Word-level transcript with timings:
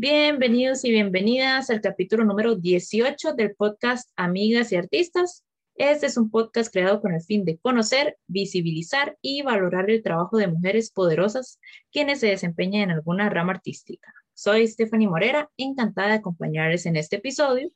Bienvenidos 0.00 0.84
y 0.84 0.92
bienvenidas 0.92 1.70
al 1.70 1.80
capítulo 1.80 2.24
número 2.24 2.54
18 2.54 3.32
del 3.32 3.56
podcast 3.56 4.08
Amigas 4.14 4.70
y 4.70 4.76
Artistas. 4.76 5.44
Este 5.74 6.06
es 6.06 6.16
un 6.16 6.30
podcast 6.30 6.72
creado 6.72 7.00
con 7.00 7.14
el 7.14 7.20
fin 7.20 7.44
de 7.44 7.58
conocer, 7.58 8.16
visibilizar 8.28 9.18
y 9.20 9.42
valorar 9.42 9.90
el 9.90 10.04
trabajo 10.04 10.36
de 10.36 10.46
mujeres 10.46 10.92
poderosas 10.92 11.58
quienes 11.90 12.20
se 12.20 12.28
desempeñan 12.28 12.82
en 12.82 12.90
alguna 12.92 13.28
rama 13.28 13.54
artística. 13.54 14.14
Soy 14.34 14.68
Stephanie 14.68 15.08
Morera, 15.08 15.50
encantada 15.56 16.10
de 16.10 16.14
acompañarles 16.14 16.86
en 16.86 16.94
este 16.94 17.16
episodio. 17.16 17.68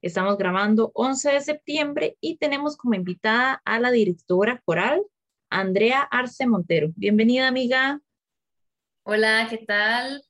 Estamos 0.00 0.38
grabando 0.38 0.92
11 0.94 1.32
de 1.32 1.40
septiembre 1.40 2.16
y 2.20 2.36
tenemos 2.36 2.76
como 2.76 2.94
invitada 2.94 3.60
a 3.64 3.80
la 3.80 3.90
directora 3.90 4.62
coral, 4.64 5.02
Andrea 5.50 6.02
Arce 6.02 6.46
Montero. 6.46 6.92
Bienvenida, 6.94 7.48
amiga. 7.48 8.00
Hola, 9.02 9.48
¿qué 9.50 9.58
tal? 9.58 10.22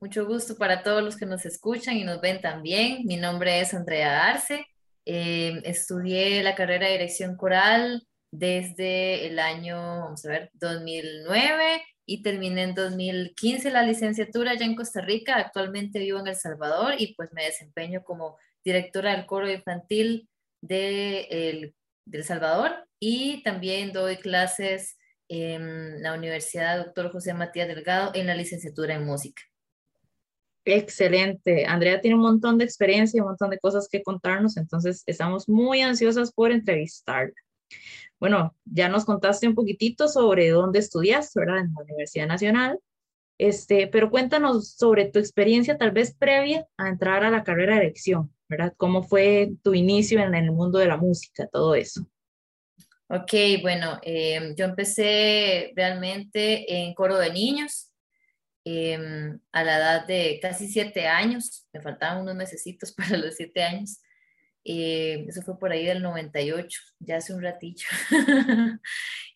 Mucho 0.00 0.26
gusto 0.26 0.56
para 0.56 0.82
todos 0.82 1.02
los 1.02 1.16
que 1.16 1.26
nos 1.26 1.44
escuchan 1.44 1.96
y 1.96 2.04
nos 2.04 2.20
ven 2.20 2.40
también. 2.40 3.04
Mi 3.04 3.16
nombre 3.16 3.60
es 3.60 3.74
Andrea 3.74 4.26
Arce 4.26 4.66
eh, 5.10 5.62
estudié 5.64 6.42
la 6.42 6.54
carrera 6.54 6.86
de 6.86 6.92
dirección 6.92 7.34
coral 7.34 8.06
desde 8.30 9.26
el 9.26 9.38
año, 9.38 9.78
vamos 9.78 10.22
a 10.26 10.28
ver, 10.28 10.50
2009 10.52 11.82
y 12.04 12.22
terminé 12.22 12.64
en 12.64 12.74
2015 12.74 13.70
la 13.70 13.84
licenciatura 13.84 14.54
ya 14.54 14.66
en 14.66 14.76
Costa 14.76 15.00
Rica. 15.00 15.36
Actualmente 15.36 15.98
vivo 15.98 16.20
en 16.20 16.26
El 16.26 16.36
Salvador 16.36 16.94
y 16.98 17.14
pues 17.14 17.32
me 17.32 17.44
desempeño 17.44 18.04
como 18.04 18.36
directora 18.62 19.16
del 19.16 19.24
coro 19.24 19.50
infantil 19.50 20.28
de 20.60 21.20
El, 21.30 21.74
de 22.04 22.18
El 22.18 22.24
Salvador 22.24 22.86
y 23.00 23.42
también 23.42 23.94
doy 23.94 24.16
clases 24.16 24.98
en 25.28 26.02
la 26.02 26.12
Universidad 26.12 26.84
Dr. 26.84 27.12
José 27.12 27.32
Matías 27.32 27.68
Delgado 27.68 28.10
en 28.14 28.26
la 28.26 28.34
licenciatura 28.34 28.94
en 28.94 29.06
música. 29.06 29.42
Excelente. 30.70 31.64
Andrea 31.64 31.98
tiene 31.98 32.16
un 32.16 32.22
montón 32.22 32.58
de 32.58 32.64
experiencia 32.64 33.16
y 33.16 33.20
un 33.20 33.28
montón 33.28 33.48
de 33.48 33.58
cosas 33.58 33.88
que 33.88 34.02
contarnos, 34.02 34.58
entonces 34.58 35.02
estamos 35.06 35.48
muy 35.48 35.80
ansiosas 35.80 36.30
por 36.30 36.52
entrevistarla. 36.52 37.34
Bueno, 38.20 38.54
ya 38.66 38.90
nos 38.90 39.06
contaste 39.06 39.48
un 39.48 39.54
poquitito 39.54 40.08
sobre 40.08 40.50
dónde 40.50 40.80
estudiaste, 40.80 41.40
¿verdad? 41.40 41.60
En 41.60 41.72
la 41.72 41.82
Universidad 41.84 42.26
Nacional. 42.26 42.78
Este, 43.38 43.86
pero 43.86 44.10
cuéntanos 44.10 44.72
sobre 44.72 45.06
tu 45.06 45.18
experiencia 45.18 45.78
tal 45.78 45.92
vez 45.92 46.14
previa 46.14 46.66
a 46.76 46.88
entrar 46.88 47.24
a 47.24 47.30
la 47.30 47.44
carrera 47.44 47.76
de 47.76 47.82
dirección, 47.82 48.30
¿verdad? 48.48 48.74
¿Cómo 48.76 49.02
fue 49.02 49.52
tu 49.62 49.72
inicio 49.72 50.20
en, 50.20 50.34
el 50.34 50.50
mundo 50.50 50.78
de 50.78 50.88
la 50.88 50.98
música, 50.98 51.46
todo 51.46 51.76
eso? 51.76 52.04
Ok, 53.08 53.32
bueno, 53.62 54.00
eh, 54.02 54.52
yo 54.54 54.66
empecé 54.66 55.72
realmente 55.74 56.82
en 56.84 56.92
coro 56.92 57.16
de 57.16 57.32
niños, 57.32 57.87
Em, 58.70 59.40
a 59.50 59.64
la 59.64 59.78
edad 59.78 60.06
de 60.06 60.38
casi 60.42 60.68
siete 60.68 61.06
años, 61.06 61.66
me 61.72 61.80
faltaban 61.80 62.20
unos 62.20 62.34
mesecitos 62.34 62.92
para 62.96 63.16
los 63.16 63.34
siete 63.34 63.62
años, 63.62 64.02
eh, 64.62 65.24
eso 65.26 65.40
fue 65.40 65.58
por 65.58 65.72
ahí 65.72 65.86
del 65.86 66.02
98, 66.02 66.78
ya 66.98 67.16
hace 67.16 67.32
un 67.32 67.42
ratillo. 67.42 67.88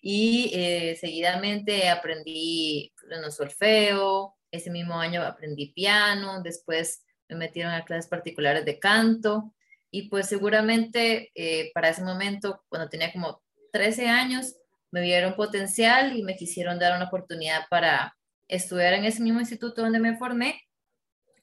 y 0.02 0.50
eh, 0.52 0.98
seguidamente 1.00 1.88
aprendí 1.88 2.92
bueno, 3.08 3.30
solfeo, 3.30 4.36
ese 4.50 4.70
mismo 4.70 5.00
año 5.00 5.22
aprendí 5.22 5.72
piano, 5.72 6.42
después 6.42 7.02
me 7.30 7.36
metieron 7.36 7.72
a 7.72 7.86
clases 7.86 8.10
particulares 8.10 8.66
de 8.66 8.78
canto 8.78 9.54
y 9.90 10.10
pues 10.10 10.28
seguramente 10.28 11.32
eh, 11.34 11.70
para 11.72 11.88
ese 11.88 12.02
momento, 12.02 12.64
cuando 12.68 12.90
tenía 12.90 13.10
como 13.10 13.42
13 13.72 14.08
años, 14.08 14.56
me 14.90 15.00
vieron 15.00 15.36
potencial 15.36 16.14
y 16.18 16.22
me 16.22 16.36
quisieron 16.36 16.78
dar 16.78 16.94
una 16.94 17.06
oportunidad 17.06 17.62
para 17.70 18.14
estudiar 18.52 18.92
en 18.94 19.04
ese 19.04 19.22
mismo 19.22 19.40
instituto 19.40 19.82
donde 19.82 19.98
me 19.98 20.16
formé, 20.16 20.60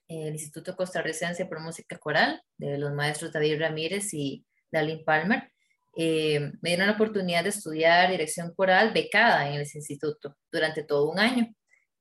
el 0.07 0.33
Instituto 0.33 0.75
Costarricense 0.75 1.45
por 1.45 1.59
Música 1.59 1.97
Coral, 1.97 2.41
de 2.57 2.77
los 2.77 2.93
maestros 2.93 3.31
David 3.31 3.59
Ramírez 3.59 4.13
y 4.13 4.45
Darlene 4.71 5.03
Palmer. 5.03 5.52
Eh, 5.95 6.52
me 6.61 6.69
dieron 6.69 6.87
la 6.87 6.93
oportunidad 6.93 7.43
de 7.43 7.49
estudiar 7.49 8.09
dirección 8.09 8.53
coral 8.53 8.93
becada 8.93 9.49
en 9.49 9.59
ese 9.59 9.80
instituto 9.80 10.36
durante 10.52 10.83
todo 10.83 11.09
un 11.11 11.20
año. 11.20 11.47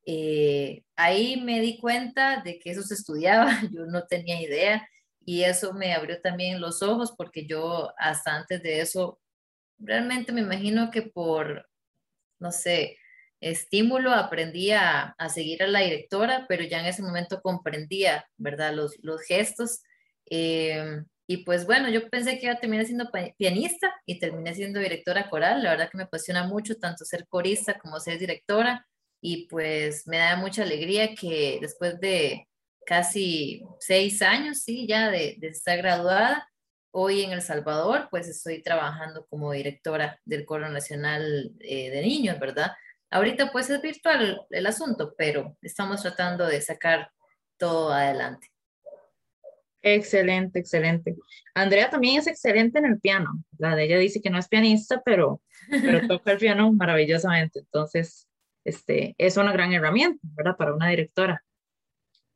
Eh, 0.07 0.85
ahí 0.97 1.41
me 1.41 1.61
di 1.61 1.79
cuenta 1.79 2.43
de 2.43 2.59
que 2.59 2.71
eso 2.71 2.83
se 2.83 2.95
estudiaba, 2.95 3.51
yo 3.73 3.87
no 3.87 4.07
tenía 4.07 4.41
idea 4.41 4.89
y 5.25 5.43
eso 5.45 5.75
me 5.75 5.93
abrió 5.93 6.21
también 6.21 6.61
los 6.61 6.83
ojos 6.83 7.15
porque 7.17 7.47
yo 7.47 7.93
hasta 7.99 8.35
antes 8.37 8.63
de 8.63 8.81
eso 8.81 9.21
realmente 9.79 10.33
me 10.33 10.41
imagino 10.41 10.91
que 10.91 11.03
por, 11.03 11.69
no 12.39 12.53
sé, 12.53 12.97
estímulo, 13.41 14.13
aprendí 14.13 14.73
a, 14.73 15.15
seguir 15.33 15.63
a 15.63 15.67
la 15.67 15.81
directora, 15.81 16.47
pero 16.49 16.65
ya 16.65 16.81
en 16.81 16.87
ese 16.87 17.03
momento 17.03 17.41
comprendía, 17.41 18.27
¿verdad? 18.37 18.75
Los, 18.75 18.97
los 19.03 19.23
gestos. 19.23 19.83
Eh, 20.31 21.03
y 21.31 21.39
pues 21.45 21.67
bueno, 21.67 21.91
yo 21.91 22.09
pensé 22.09 22.39
que 22.39 22.47
iba 22.47 22.55
a 22.55 22.61
terminar 22.61 22.87
siendo 22.87 23.11
pianista 23.37 23.95
y 24.07 24.19
terminé 24.19 24.55
siendo 24.55 24.81
directora 24.81 25.29
coral. 25.29 25.63
La 25.63 25.71
verdad 25.73 25.91
que 25.91 25.99
me 25.99 26.05
apasiona 26.05 26.47
mucho 26.47 26.77
tanto 26.77 27.05
ser 27.05 27.27
corista 27.29 27.79
como 27.79 28.01
ser 28.01 28.19
directora. 28.19 28.87
Y 29.21 29.47
pues 29.49 30.07
me 30.07 30.17
da 30.17 30.37
mucha 30.37 30.63
alegría 30.63 31.15
que 31.15 31.59
después 31.61 32.01
de 32.01 32.49
casi 32.87 33.63
seis 33.79 34.23
años, 34.23 34.63
sí, 34.63 34.87
ya 34.87 35.11
de, 35.11 35.37
estar 35.43 35.77
graduada, 35.77 36.49
hoy 36.93 37.23
en 37.23 37.33
El 37.33 37.43
Salvador, 37.43 38.09
pues 38.11 38.27
estoy 38.29 38.63
trabajando 38.63 39.27
como 39.29 39.53
directora 39.53 40.19
del 40.25 40.47
Coro 40.47 40.71
Nacional 40.71 41.53
eh, 41.61 41.91
de 41.91 42.01
Niños, 42.01 42.39
¿verdad? 42.39 42.73
Ahorita 43.11 43.51
pues 43.53 43.71
es 43.71 43.81
virtual 43.81 44.43
el 44.51 44.67
asunto, 44.67 45.15
pero 45.17 45.57
estamos 45.63 46.03
tratando 46.03 46.47
de 46.47 46.61
sacar 46.61 47.11
todo 47.57 47.93
adelante. 47.93 48.49
Excelente, 49.81 50.59
excelente. 50.59 51.17
Andrea 51.55 51.89
también 51.89 52.19
es 52.19 52.27
excelente 52.27 52.79
en 52.79 52.87
el 52.87 53.01
piano. 53.01 53.43
La 53.59 53.77
de 53.77 53.85
ella 53.85 53.99
dice 53.99 54.21
que 54.21 54.31
no 54.31 54.39
es 54.39 54.49
pianista, 54.49 55.03
pero, 55.05 55.41
pero 55.71 56.07
toca 56.09 56.33
el 56.33 56.39
piano 56.39 56.73
maravillosamente. 56.73 57.61
Entonces, 57.61 58.29
este, 58.65 59.15
es 59.19 59.37
una 59.37 59.53
gran 59.53 59.73
herramienta, 59.73 60.21
¿verdad? 60.35 60.57
Para 60.57 60.75
una 60.75 60.89
directora. 60.89 61.43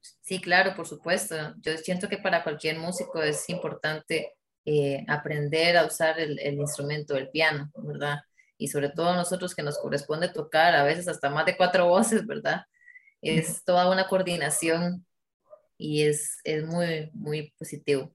Sí, 0.00 0.40
claro, 0.40 0.74
por 0.74 0.86
supuesto. 0.86 1.36
Yo 1.60 1.76
siento 1.78 2.08
que 2.08 2.18
para 2.18 2.42
cualquier 2.42 2.78
músico 2.78 3.22
es 3.22 3.48
importante 3.50 4.32
eh, 4.64 5.04
aprender 5.08 5.76
a 5.76 5.84
usar 5.84 6.18
el, 6.20 6.38
el 6.38 6.54
instrumento 6.54 7.14
del 7.14 7.28
piano, 7.28 7.70
¿verdad? 7.76 8.20
Y 8.62 8.68
sobre 8.68 8.90
todo 8.90 9.16
nosotros 9.16 9.56
que 9.56 9.64
nos 9.64 9.76
corresponde 9.76 10.28
tocar 10.28 10.76
a 10.76 10.84
veces 10.84 11.08
hasta 11.08 11.28
más 11.30 11.44
de 11.46 11.56
cuatro 11.56 11.88
voces, 11.88 12.24
¿verdad? 12.24 12.62
Es 13.20 13.64
toda 13.64 13.90
una 13.90 14.06
coordinación 14.06 15.04
y 15.76 16.02
es, 16.02 16.38
es 16.44 16.64
muy, 16.64 17.10
muy 17.12 17.52
positivo. 17.58 18.14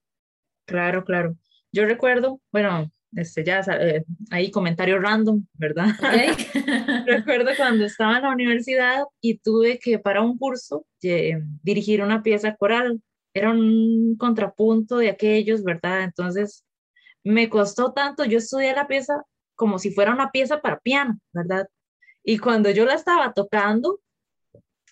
Claro, 0.66 1.04
claro. 1.04 1.36
Yo 1.74 1.86
recuerdo, 1.86 2.40
bueno, 2.50 2.90
este 3.14 3.44
ya 3.44 3.60
eh, 3.60 4.06
ahí 4.32 4.50
comentario 4.52 5.00
random, 5.00 5.46
¿verdad? 5.54 5.88
recuerdo 7.06 7.52
cuando 7.58 7.84
estaba 7.84 8.18
en 8.18 8.24
la 8.24 8.32
universidad 8.32 9.04
y 9.20 9.40
tuve 9.40 9.80
que 9.80 10.00
para 10.00 10.22
un 10.22 10.38
curso 10.38 10.86
dirigir 11.02 12.02
una 12.02 12.24
pieza 12.24 12.56
coral. 12.56 13.02
Era 13.34 13.52
un 13.52 14.16
contrapunto 14.18 14.98
de 14.98 15.10
aquellos, 15.10 15.64
¿verdad? 15.64 16.04
Entonces 16.04 16.66
me 17.24 17.50
costó 17.50 17.92
tanto, 17.92 18.24
yo 18.24 18.38
estudié 18.38 18.74
la 18.74 18.88
pieza 18.88 19.26
como 19.58 19.80
si 19.80 19.92
fuera 19.92 20.14
una 20.14 20.32
pieza 20.32 20.62
para 20.62 20.80
piano, 20.80 21.20
¿verdad? 21.34 21.68
Y 22.24 22.38
cuando 22.38 22.70
yo 22.70 22.86
la 22.86 22.94
estaba 22.94 23.34
tocando, 23.34 24.00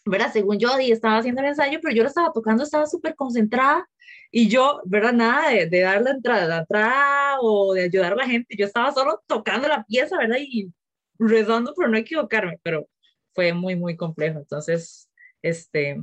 ¿verdad? 0.05 0.33
Según 0.33 0.59
yo, 0.59 0.77
estaba 0.77 1.19
haciendo 1.19 1.41
el 1.41 1.47
ensayo, 1.49 1.79
pero 1.81 1.95
yo 1.95 2.03
la 2.03 2.09
estaba 2.09 2.33
tocando, 2.33 2.63
estaba 2.63 2.87
súper 2.87 3.15
concentrada 3.15 3.87
y 4.31 4.49
yo, 4.49 4.81
¿verdad? 4.85 5.13
Nada 5.13 5.49
de, 5.51 5.67
de 5.67 5.79
dar 5.81 6.01
la 6.01 6.11
entrada, 6.11 6.47
la 6.47 6.57
entrada 6.59 7.37
o 7.41 7.73
de 7.73 7.83
ayudar 7.83 8.13
a 8.13 8.17
la 8.17 8.27
gente, 8.27 8.55
yo 8.57 8.65
estaba 8.65 8.91
solo 8.91 9.23
tocando 9.27 9.67
la 9.67 9.85
pieza, 9.85 10.17
¿verdad? 10.17 10.37
Y 10.39 10.73
rezando 11.19 11.73
por 11.73 11.89
no 11.89 11.97
equivocarme, 11.97 12.59
pero 12.63 12.87
fue 13.33 13.53
muy, 13.53 13.75
muy 13.75 13.95
complejo. 13.95 14.39
Entonces, 14.39 15.09
este, 15.41 16.01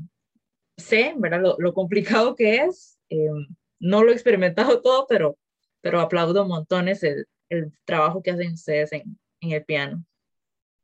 sé, 0.76 1.14
¿verdad? 1.18 1.40
Lo, 1.40 1.56
lo 1.58 1.74
complicado 1.74 2.36
que 2.36 2.56
es. 2.58 2.98
Eh, 3.10 3.28
no 3.80 4.04
lo 4.04 4.10
he 4.10 4.14
experimentado 4.14 4.80
todo, 4.82 5.06
pero, 5.08 5.36
pero 5.80 6.00
aplaudo 6.00 6.46
montones 6.46 7.02
el, 7.02 7.26
el 7.52 7.72
trabajo 7.84 8.22
que 8.22 8.30
hacen 8.30 8.52
ustedes 8.52 8.92
en, 8.92 9.18
en 9.40 9.52
el 9.52 9.64
piano. 9.64 10.04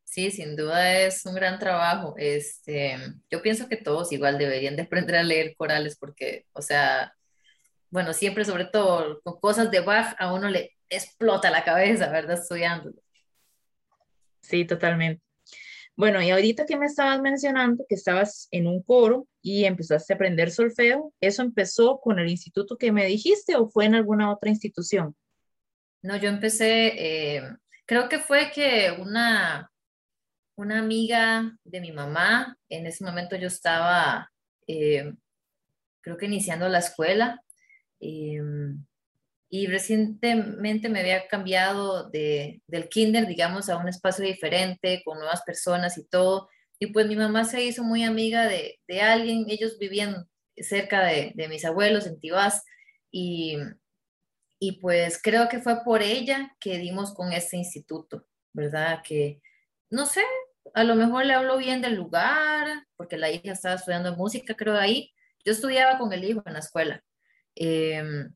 Sí, 0.03 0.31
sin 0.31 0.55
duda 0.55 1.01
es 1.01 1.25
un 1.25 1.35
gran 1.35 1.59
trabajo. 1.59 2.15
Este, 2.17 2.97
yo 3.29 3.41
pienso 3.43 3.69
que 3.69 3.77
todos 3.77 4.11
igual 4.11 4.39
deberían 4.39 4.75
de 4.75 4.81
aprender 4.81 5.15
a 5.17 5.23
leer 5.23 5.55
corales 5.55 5.97
porque, 5.97 6.47
o 6.53 6.63
sea, 6.63 7.13
bueno, 7.91 8.13
siempre 8.13 8.43
sobre 8.43 8.65
todo 8.65 9.21
con 9.21 9.39
cosas 9.39 9.69
de 9.69 9.81
Bach 9.81 10.15
a 10.17 10.33
uno 10.33 10.49
le 10.49 10.75
explota 10.89 11.51
la 11.51 11.63
cabeza, 11.63 12.09
¿verdad? 12.09 12.39
Estudiando. 12.39 12.91
Sí, 14.41 14.65
totalmente. 14.65 15.21
Bueno, 15.95 16.21
y 16.23 16.31
ahorita 16.31 16.65
que 16.65 16.77
me 16.77 16.85
estabas 16.85 17.21
mencionando 17.21 17.85
que 17.87 17.95
estabas 17.95 18.47
en 18.51 18.67
un 18.67 18.81
coro 18.81 19.27
y 19.41 19.65
empezaste 19.65 20.13
a 20.13 20.15
aprender 20.15 20.49
solfeo, 20.49 21.13
¿eso 21.19 21.41
empezó 21.41 21.99
con 21.99 22.19
el 22.19 22.29
instituto 22.29 22.77
que 22.77 22.91
me 22.91 23.05
dijiste 23.05 23.55
o 23.57 23.69
fue 23.69 23.85
en 23.85 23.95
alguna 23.95 24.31
otra 24.31 24.49
institución? 24.49 25.15
No, 26.01 26.15
yo 26.15 26.29
empecé, 26.29 27.37
eh, 27.37 27.43
creo 27.85 28.07
que 28.07 28.19
fue 28.19 28.51
que 28.51 28.95
una, 28.99 29.69
una 30.55 30.79
amiga 30.79 31.57
de 31.63 31.81
mi 31.81 31.91
mamá, 31.91 32.57
en 32.69 32.85
ese 32.85 33.03
momento 33.03 33.35
yo 33.35 33.47
estaba, 33.47 34.31
eh, 34.67 35.13
creo 36.01 36.17
que 36.17 36.27
iniciando 36.27 36.69
la 36.69 36.79
escuela. 36.79 37.41
Y 39.51 39.65
recientemente 39.67 40.89
me 40.89 40.99
había 40.99 41.27
cambiado 41.27 42.09
de, 42.09 42.61
del 42.67 42.87
kinder, 42.87 43.27
digamos, 43.27 43.67
a 43.67 43.77
un 43.77 43.87
espacio 43.89 44.23
diferente, 44.23 45.01
con 45.03 45.17
nuevas 45.17 45.41
personas 45.41 45.97
y 45.97 46.05
todo. 46.05 46.49
Y 46.77 46.87
pues 46.87 47.07
mi 47.07 47.15
mamá 47.15 47.43
se 47.45 47.63
hizo 47.63 47.83
muy 47.83 48.03
amiga 48.03 48.47
de, 48.47 48.79
de 48.87 49.01
alguien, 49.01 49.45
ellos 49.49 49.77
vivían 49.79 50.29
cerca 50.55 51.03
de, 51.03 51.31
de 51.35 51.47
mis 51.47 51.65
abuelos 51.65 52.05
en 52.05 52.19
Tibás 52.19 52.63
y, 53.11 53.57
y 54.59 54.73
pues 54.73 55.19
creo 55.21 55.47
que 55.47 55.59
fue 55.59 55.83
por 55.83 56.01
ella 56.01 56.55
que 56.59 56.77
dimos 56.77 57.13
con 57.13 57.31
este 57.31 57.55
instituto, 57.55 58.27
¿verdad? 58.53 59.01
Que, 59.03 59.41
no 59.89 60.05
sé, 60.05 60.21
a 60.73 60.83
lo 60.83 60.95
mejor 60.95 61.25
le 61.25 61.33
hablo 61.33 61.57
bien 61.57 61.81
del 61.81 61.95
lugar, 61.95 62.85
porque 62.97 63.17
la 63.17 63.31
hija 63.31 63.53
estaba 63.53 63.75
estudiando 63.75 64.15
música, 64.17 64.55
creo, 64.55 64.77
ahí. 64.77 65.13
Yo 65.45 65.53
estudiaba 65.53 65.97
con 65.97 66.11
el 66.11 66.25
hijo 66.25 66.43
en 66.45 66.53
la 66.53 66.59
escuela. 66.59 67.01
Em, 67.55 68.33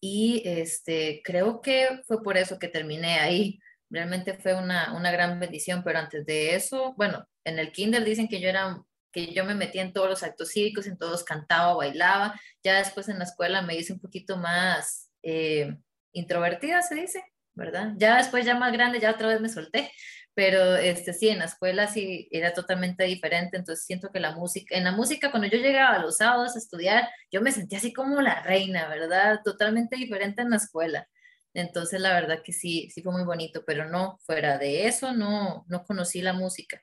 y 0.00 0.42
este, 0.44 1.22
creo 1.24 1.60
que 1.60 2.02
fue 2.06 2.22
por 2.22 2.36
eso 2.36 2.58
que 2.58 2.68
terminé 2.68 3.18
ahí. 3.20 3.58
Realmente 3.90 4.34
fue 4.34 4.54
una, 4.54 4.94
una 4.94 5.10
gran 5.10 5.40
bendición, 5.40 5.82
pero 5.84 5.98
antes 5.98 6.26
de 6.26 6.54
eso, 6.54 6.94
bueno, 6.96 7.26
en 7.44 7.58
el 7.58 7.72
kinder 7.72 8.04
dicen 8.04 8.28
que 8.28 8.40
yo 8.40 8.48
era 8.48 8.82
que 9.12 9.32
yo 9.32 9.44
me 9.44 9.56
metía 9.56 9.82
en 9.82 9.92
todos 9.92 10.08
los 10.08 10.22
actos 10.22 10.50
cívicos, 10.52 10.86
en 10.86 10.96
todos 10.98 11.24
cantaba, 11.24 11.74
bailaba. 11.74 12.40
Ya 12.62 12.78
después 12.78 13.08
en 13.08 13.18
la 13.18 13.24
escuela 13.24 13.62
me 13.62 13.74
hice 13.74 13.92
un 13.92 14.00
poquito 14.00 14.36
más 14.36 15.09
eh, 15.22 15.76
introvertida, 16.12 16.82
se 16.82 16.94
dice, 16.94 17.24
¿verdad? 17.54 17.92
Ya 17.96 18.16
después, 18.16 18.44
ya 18.44 18.54
más 18.54 18.72
grande, 18.72 19.00
ya 19.00 19.12
otra 19.12 19.28
vez 19.28 19.40
me 19.40 19.48
solté 19.48 19.90
pero 20.34 20.76
este, 20.76 21.12
sí, 21.12 21.28
en 21.28 21.40
la 21.40 21.46
escuela 21.46 21.86
sí 21.86 22.28
era 22.30 22.54
totalmente 22.54 23.04
diferente, 23.04 23.56
entonces 23.56 23.84
siento 23.84 24.10
que 24.10 24.20
la 24.20 24.34
música, 24.34 24.76
en 24.76 24.84
la 24.84 24.92
música 24.92 25.30
cuando 25.30 25.48
yo 25.48 25.58
llegaba 25.58 25.98
los 25.98 26.16
sábados 26.16 26.54
a 26.54 26.58
estudiar, 26.58 27.08
yo 27.30 27.42
me 27.42 27.52
sentía 27.52 27.78
así 27.78 27.92
como 27.92 28.20
la 28.22 28.42
reina, 28.42 28.88
¿verdad? 28.88 29.40
Totalmente 29.44 29.96
diferente 29.96 30.42
en 30.42 30.50
la 30.50 30.56
escuela. 30.56 31.06
Entonces 31.52 32.00
la 32.00 32.14
verdad 32.14 32.42
que 32.44 32.52
sí, 32.52 32.88
sí 32.90 33.02
fue 33.02 33.12
muy 33.12 33.24
bonito, 33.24 33.64
pero 33.66 33.88
no, 33.90 34.18
fuera 34.24 34.56
de 34.56 34.86
eso, 34.86 35.12
no, 35.12 35.64
no 35.68 35.84
conocí 35.84 36.22
la 36.22 36.32
música, 36.32 36.80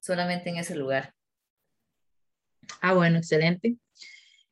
solamente 0.00 0.50
en 0.50 0.56
ese 0.56 0.74
lugar. 0.74 1.14
Ah, 2.80 2.94
bueno, 2.94 3.18
excelente. 3.18 3.76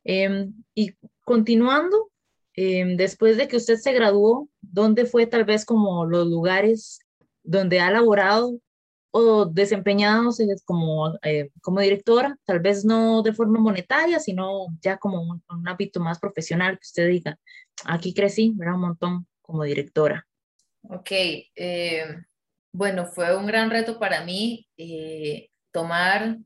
Em, 0.04 0.54
y 0.74 0.96
continuando, 1.24 2.09
em, 2.54 2.96
después 2.96 3.36
de 3.36 3.48
que 3.48 3.56
usted 3.56 3.76
se 3.76 3.92
graduó, 3.92 4.48
¿dónde 4.60 5.06
fue 5.06 5.26
tal 5.26 5.44
vez 5.44 5.64
como 5.64 6.06
los 6.06 6.26
lugares 6.26 7.00
donde 7.42 7.80
ha 7.80 7.90
laborado 7.90 8.60
o 9.12 9.44
desempeñado 9.46 10.30
como, 10.64 11.18
eh, 11.22 11.50
como 11.60 11.80
directora, 11.80 12.38
tal 12.44 12.60
vez 12.60 12.84
no 12.84 13.22
de 13.22 13.32
forma 13.32 13.58
monetaria, 13.58 14.20
sino 14.20 14.68
ya 14.80 14.98
como 14.98 15.20
un, 15.20 15.42
un 15.48 15.68
ámbito 15.68 16.00
más 16.00 16.18
profesional, 16.18 16.74
que 16.74 16.86
usted 16.86 17.08
diga, 17.08 17.38
aquí 17.84 18.14
crecí, 18.14 18.54
era 18.60 18.74
un 18.74 18.82
montón 18.82 19.26
como 19.42 19.64
directora. 19.64 20.26
Ok, 20.82 21.10
eh, 21.10 22.04
bueno, 22.72 23.06
fue 23.06 23.36
un 23.36 23.46
gran 23.46 23.70
reto 23.70 23.98
para 23.98 24.24
mí 24.24 24.68
eh, 24.76 25.50
tomar 25.72 26.38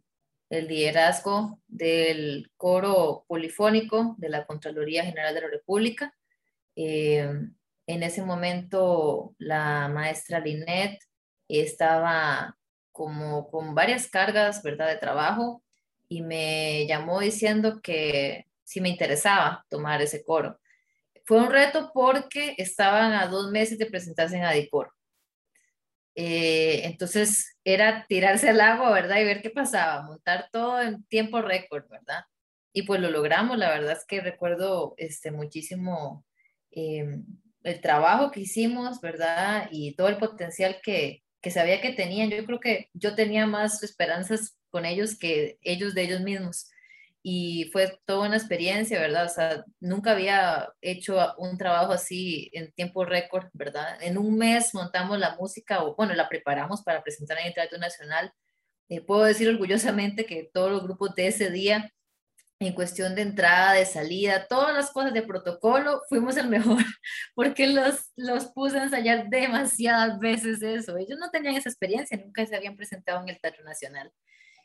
el 0.54 0.68
liderazgo 0.68 1.60
del 1.66 2.50
coro 2.56 3.24
polifónico 3.28 4.14
de 4.18 4.28
la 4.28 4.46
Contraloría 4.46 5.04
General 5.04 5.34
de 5.34 5.40
la 5.40 5.48
República 5.48 6.14
en 7.86 8.02
ese 8.02 8.22
momento 8.22 9.34
la 9.38 9.88
maestra 9.88 10.40
Linet 10.40 10.98
estaba 11.48 12.56
como 12.92 13.50
con 13.50 13.74
varias 13.74 14.08
cargas, 14.08 14.62
¿verdad?, 14.62 14.88
de 14.88 14.96
trabajo 14.96 15.62
y 16.08 16.22
me 16.22 16.86
llamó 16.86 17.20
diciendo 17.20 17.80
que 17.82 18.46
si 18.62 18.80
me 18.80 18.88
interesaba 18.88 19.64
tomar 19.68 20.00
ese 20.00 20.24
coro. 20.24 20.58
Fue 21.24 21.38
un 21.38 21.50
reto 21.50 21.90
porque 21.92 22.54
estaban 22.58 23.12
a 23.12 23.26
dos 23.26 23.50
meses 23.50 23.78
de 23.78 23.86
presentarse 23.86 24.36
en 24.36 24.44
Adicor. 24.44 24.92
Eh, 26.14 26.82
entonces 26.84 27.56
era 27.64 28.06
tirarse 28.08 28.48
al 28.50 28.60
agua, 28.60 28.92
¿verdad? 28.92 29.18
Y 29.20 29.24
ver 29.24 29.42
qué 29.42 29.50
pasaba, 29.50 30.02
montar 30.02 30.48
todo 30.52 30.80
en 30.80 31.04
tiempo 31.04 31.42
récord, 31.42 31.88
¿verdad? 31.88 32.24
Y 32.72 32.82
pues 32.82 33.00
lo 33.00 33.10
logramos, 33.10 33.58
la 33.58 33.70
verdad 33.70 33.92
es 33.92 34.04
que 34.06 34.20
recuerdo 34.20 34.94
este, 34.96 35.30
muchísimo 35.30 36.24
em, 36.70 37.24
el 37.62 37.80
trabajo 37.80 38.30
que 38.30 38.40
hicimos, 38.40 39.00
¿verdad? 39.00 39.68
Y 39.70 39.94
todo 39.96 40.08
el 40.08 40.18
potencial 40.18 40.80
que, 40.82 41.22
que 41.40 41.50
sabía 41.50 41.80
que 41.80 41.92
tenían. 41.92 42.30
Yo 42.30 42.44
creo 42.46 42.60
que 42.60 42.90
yo 42.92 43.14
tenía 43.14 43.46
más 43.46 43.82
esperanzas 43.82 44.56
con 44.70 44.84
ellos 44.84 45.18
que 45.18 45.58
ellos 45.62 45.94
de 45.94 46.02
ellos 46.02 46.20
mismos. 46.20 46.70
Y 47.26 47.70
fue 47.72 47.98
toda 48.04 48.26
una 48.28 48.36
experiencia, 48.36 49.00
¿verdad? 49.00 49.24
O 49.24 49.28
sea, 49.30 49.64
nunca 49.80 50.12
había 50.12 50.68
hecho 50.82 51.18
un 51.38 51.56
trabajo 51.56 51.92
así 51.92 52.50
en 52.52 52.70
tiempo 52.72 53.04
récord, 53.06 53.46
¿verdad? 53.54 53.96
En 54.02 54.18
un 54.18 54.36
mes 54.36 54.74
montamos 54.74 55.18
la 55.18 55.34
música, 55.36 55.82
o 55.82 55.96
bueno, 55.96 56.14
la 56.14 56.28
preparamos 56.28 56.82
para 56.82 57.02
presentar 57.02 57.38
en 57.38 57.46
el 57.46 57.54
Teatro 57.54 57.78
Nacional. 57.78 58.30
Eh, 58.90 59.00
puedo 59.00 59.24
decir 59.24 59.48
orgullosamente 59.48 60.26
que 60.26 60.50
todos 60.52 60.70
los 60.70 60.82
grupos 60.82 61.14
de 61.14 61.28
ese 61.28 61.50
día 61.50 61.90
en 62.60 62.74
cuestión 62.74 63.14
de 63.14 63.22
entrada, 63.22 63.72
de 63.72 63.84
salida, 63.84 64.46
todas 64.46 64.74
las 64.74 64.90
cosas 64.90 65.12
de 65.12 65.22
protocolo, 65.22 66.02
fuimos 66.08 66.36
el 66.36 66.48
mejor, 66.48 66.82
porque 67.34 67.66
los, 67.66 68.10
los 68.16 68.46
puse 68.46 68.78
a 68.78 68.84
ensayar 68.84 69.28
demasiadas 69.28 70.18
veces 70.18 70.62
eso. 70.62 70.96
Ellos 70.96 71.18
no 71.18 71.30
tenían 71.30 71.56
esa 71.56 71.68
experiencia, 71.68 72.16
nunca 72.16 72.44
se 72.46 72.56
habían 72.56 72.76
presentado 72.76 73.22
en 73.22 73.28
el 73.30 73.40
Teatro 73.40 73.64
Nacional. 73.64 74.12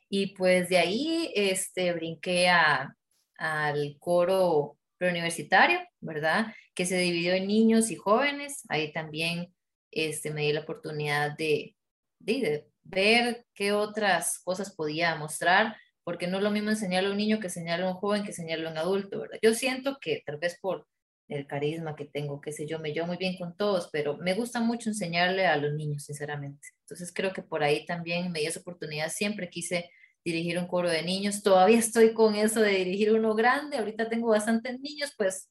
Y 0.10 0.36
pues 0.36 0.70
de 0.70 0.78
ahí 0.78 1.32
este, 1.36 1.94
brinqué 1.94 2.50
a, 2.50 2.96
al 3.38 3.96
coro 4.00 4.78
preuniversitario, 4.98 5.80
¿verdad? 6.00 6.54
Que 6.74 6.86
se 6.86 6.98
dividió 6.98 7.34
en 7.34 7.48
niños 7.48 7.92
y 7.92 7.96
jóvenes. 7.96 8.64
Ahí 8.70 8.92
también 8.92 9.54
este, 9.92 10.32
me 10.32 10.42
di 10.42 10.54
la 10.54 10.62
oportunidad 10.62 11.38
de, 11.38 11.76
de, 12.20 12.34
de 12.40 12.68
ver 12.84 13.46
qué 13.54 13.72
otras 13.72 14.40
cosas 14.44 14.76
podía 14.76 15.16
mostrar 15.16 15.78
porque 16.04 16.26
no 16.26 16.38
es 16.38 16.44
lo 16.44 16.50
mismo 16.50 16.72
enseñarle 16.72 17.10
a 17.10 17.12
un 17.12 17.18
niño 17.18 17.40
que 17.40 17.48
enseñarle 17.48 17.86
a 17.86 17.90
un 17.90 17.94
joven 17.94 18.24
que 18.24 18.30
enseñarle 18.30 18.68
a 18.68 18.72
un 18.72 18.78
adulto, 18.80 19.20
¿verdad? 19.20 19.38
Yo 19.44 19.54
siento 19.54 20.00
que 20.02 20.24
tal 20.26 20.38
vez 20.38 20.58
por 20.60 20.88
el 21.28 21.46
carisma 21.46 21.96
que 21.96 22.06
tengo, 22.06 22.42
qué 22.42 22.52
sé 22.52 22.66
yo, 22.66 22.80
me 22.80 22.92
llevo 22.92 23.06
muy 23.06 23.18
bien 23.18 23.38
con 23.38 23.56
todos, 23.56 23.90
pero 23.92 24.18
me 24.18 24.34
gusta 24.34 24.60
mucho 24.60 24.90
enseñarle 24.90 25.46
a 25.46 25.56
los 25.58 25.74
niños, 25.74 26.06
sinceramente. 26.06 26.68
Entonces 26.82 27.14
creo 27.14 27.32
que 27.32 27.44
por 27.44 27.64
ahí 27.64 27.86
también 27.86 28.32
me 28.32 28.40
dio 28.40 28.50
esa 28.50 28.62
oportunidad, 28.62 29.10
siempre 29.10 29.50
quise 29.52 29.92
dirigir 30.24 30.58
un 30.60 30.68
coro 30.68 30.90
de 30.90 31.04
niños, 31.04 31.44
todavía 31.44 31.80
estoy 31.80 32.14
con 32.14 32.36
eso 32.36 32.62
de 32.62 32.72
dirigir 32.72 33.14
uno 33.14 33.36
grande, 33.36 33.78
ahorita 33.78 34.10
tengo 34.10 34.30
bastantes 34.30 34.80
niños, 34.80 35.14
pues, 35.18 35.50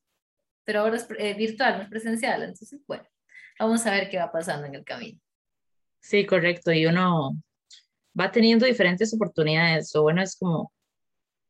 pero 0.64 0.80
ahora 0.80 0.96
es 0.96 1.06
eh, 1.18 1.34
virtual, 1.34 1.78
no 1.78 1.82
es 1.84 1.88
presencial, 1.88 2.42
entonces, 2.42 2.80
bueno, 2.86 3.04
vamos 3.58 3.86
a 3.86 3.92
ver 3.92 4.08
qué 4.10 4.18
va 4.18 4.30
pasando 4.30 4.66
en 4.66 4.74
el 4.74 4.84
camino. 4.84 5.20
Sí, 6.00 6.26
correcto, 6.26 6.72
y 6.72 6.86
uno 6.86 7.32
va 8.18 8.30
teniendo 8.30 8.66
diferentes 8.66 9.12
oportunidades. 9.14 9.94
O 9.94 10.02
bueno, 10.02 10.22
es 10.22 10.36
como 10.36 10.72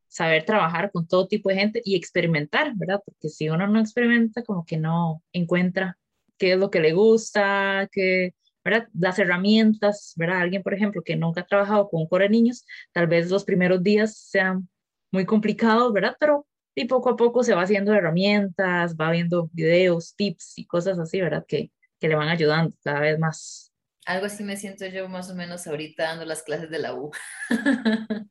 saber 0.08 0.44
trabajar 0.44 0.90
con 0.90 1.06
todo 1.06 1.28
tipo 1.28 1.48
de 1.48 1.56
gente 1.56 1.82
y 1.84 1.96
experimentar, 1.96 2.72
¿verdad? 2.76 3.00
Porque 3.04 3.28
si 3.28 3.48
uno 3.48 3.66
no 3.66 3.80
experimenta, 3.80 4.42
como 4.42 4.64
que 4.64 4.76
no 4.76 5.22
encuentra 5.32 5.98
qué 6.38 6.52
es 6.52 6.58
lo 6.58 6.70
que 6.70 6.80
le 6.80 6.92
gusta, 6.92 7.88
qué, 7.92 8.34
¿verdad? 8.64 8.88
Las 8.98 9.18
herramientas, 9.18 10.14
¿verdad? 10.16 10.40
Alguien, 10.40 10.62
por 10.62 10.74
ejemplo, 10.74 11.02
que 11.02 11.16
nunca 11.16 11.42
ha 11.42 11.46
trabajado 11.46 11.88
con 11.88 12.02
un 12.02 12.08
coro 12.08 12.24
de 12.24 12.30
niños, 12.30 12.64
tal 12.92 13.06
vez 13.06 13.30
los 13.30 13.44
primeros 13.44 13.82
días 13.82 14.16
sean 14.16 14.68
muy 15.10 15.24
complicados, 15.24 15.92
¿verdad? 15.92 16.16
Pero 16.20 16.46
y 16.74 16.84
poco 16.84 17.10
a 17.10 17.16
poco 17.16 17.42
se 17.42 17.54
va 17.54 17.62
haciendo 17.62 17.92
herramientas, 17.92 18.94
va 18.94 19.10
viendo 19.10 19.50
videos, 19.52 20.14
tips 20.14 20.58
y 20.58 20.66
cosas 20.66 20.98
así, 20.98 21.20
¿verdad? 21.20 21.44
Que, 21.46 21.72
que 21.98 22.08
le 22.08 22.14
van 22.14 22.28
ayudando 22.28 22.76
cada 22.84 23.00
vez 23.00 23.18
más. 23.18 23.72
Algo 24.06 24.26
así 24.26 24.44
me 24.44 24.56
siento 24.56 24.86
yo 24.86 25.08
más 25.08 25.28
o 25.30 25.34
menos 25.34 25.66
ahorita 25.66 26.04
dando 26.04 26.24
las 26.24 26.42
clases 26.42 26.70
de 26.70 26.78
la 26.78 26.94
U. 26.94 27.10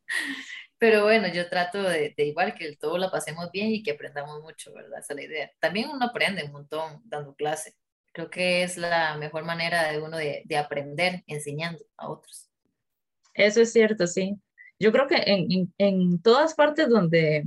Pero 0.79 1.03
bueno, 1.03 1.27
yo 1.27 1.49
trato 1.49 1.83
de, 1.83 2.13
igual 2.17 2.53
que 2.55 2.77
todo 2.77 2.97
lo 2.97 3.11
pasemos 3.11 3.51
bien 3.51 3.67
y 3.67 3.83
que 3.83 3.91
aprendamos 3.91 4.41
mucho, 4.41 4.73
¿verdad? 4.73 4.99
Esa 4.99 5.13
es 5.13 5.17
la 5.17 5.23
idea. 5.23 5.51
También 5.59 5.89
uno 5.89 6.05
aprende 6.05 6.43
un 6.45 6.51
montón 6.51 7.01
dando 7.03 7.35
clase. 7.35 7.75
Creo 8.17 8.31
que 8.31 8.63
es 8.63 8.77
la 8.77 9.15
mejor 9.15 9.45
manera 9.45 9.91
de 9.91 10.01
uno 10.01 10.17
de, 10.17 10.43
aprender 10.57 11.23
enseñando 11.27 11.85
a 11.97 12.09
otros. 12.09 12.49
Eso 13.35 13.61
es 13.61 13.71
cierto, 13.71 14.07
sí. 14.07 14.41
Yo 14.79 14.91
creo 14.91 15.05
que 15.05 15.21
en, 15.27 15.71
en 15.77 16.19
todas 16.23 16.55
partes 16.55 16.89
donde 16.89 17.43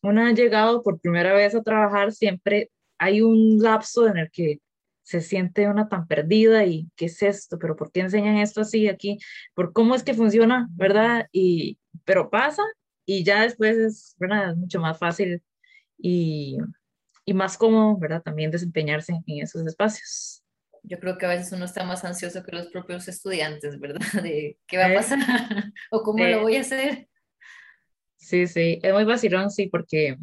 uno 0.00 0.26
ha 0.26 0.32
llegado 0.32 0.82
por 0.82 0.98
primera 0.98 1.34
vez 1.34 1.54
a 1.54 1.62
trabajar, 1.62 2.10
siempre 2.10 2.70
hay 2.96 3.20
un 3.20 3.58
lapso 3.58 4.08
en 4.08 4.16
el 4.16 4.30
que 4.30 4.60
se 5.02 5.20
siente 5.20 5.68
una 5.68 5.90
tan 5.90 6.06
perdida 6.06 6.64
y 6.64 6.88
qué 6.96 7.04
es 7.04 7.22
esto, 7.22 7.58
pero 7.58 7.76
¿por 7.76 7.92
qué 7.92 8.00
enseñan 8.00 8.38
esto 8.38 8.62
así 8.62 8.88
aquí? 8.88 9.18
¿Por 9.52 9.74
cómo 9.74 9.94
es 9.94 10.04
que 10.04 10.14
funciona, 10.14 10.68
verdad? 10.70 11.28
Y, 11.32 11.78
pero 12.06 12.30
pasa 12.30 12.62
y 13.04 13.24
ya 13.24 13.42
después 13.42 13.76
es, 13.76 14.16
¿verdad? 14.18 14.52
Es 14.52 14.56
mucho 14.56 14.80
más 14.80 14.98
fácil 14.98 15.42
y, 15.98 16.56
y 17.24 17.34
más 17.34 17.56
cómodo, 17.56 17.96
¿verdad? 17.96 18.22
También 18.22 18.50
desempeñarse 18.50 19.12
en 19.26 19.42
esos 19.42 19.66
espacios. 19.66 20.42
Yo 20.82 20.98
creo 21.00 21.16
que 21.16 21.24
a 21.24 21.30
veces 21.30 21.50
uno 21.52 21.64
está 21.64 21.84
más 21.84 22.04
ansioso 22.04 22.42
que 22.42 22.52
los 22.52 22.66
propios 22.68 23.08
estudiantes, 23.08 23.80
¿verdad? 23.80 24.00
De 24.22 24.58
qué 24.66 24.76
va 24.76 24.86
a 24.86 24.94
pasar 24.94 25.18
o 25.90 26.02
cómo 26.02 26.24
lo 26.24 26.42
voy 26.42 26.56
a 26.56 26.60
hacer. 26.60 27.08
Sí, 28.16 28.46
sí, 28.46 28.80
es 28.82 28.92
muy 28.92 29.04
vacilón, 29.04 29.50
sí, 29.50 29.66
porque 29.68 30.16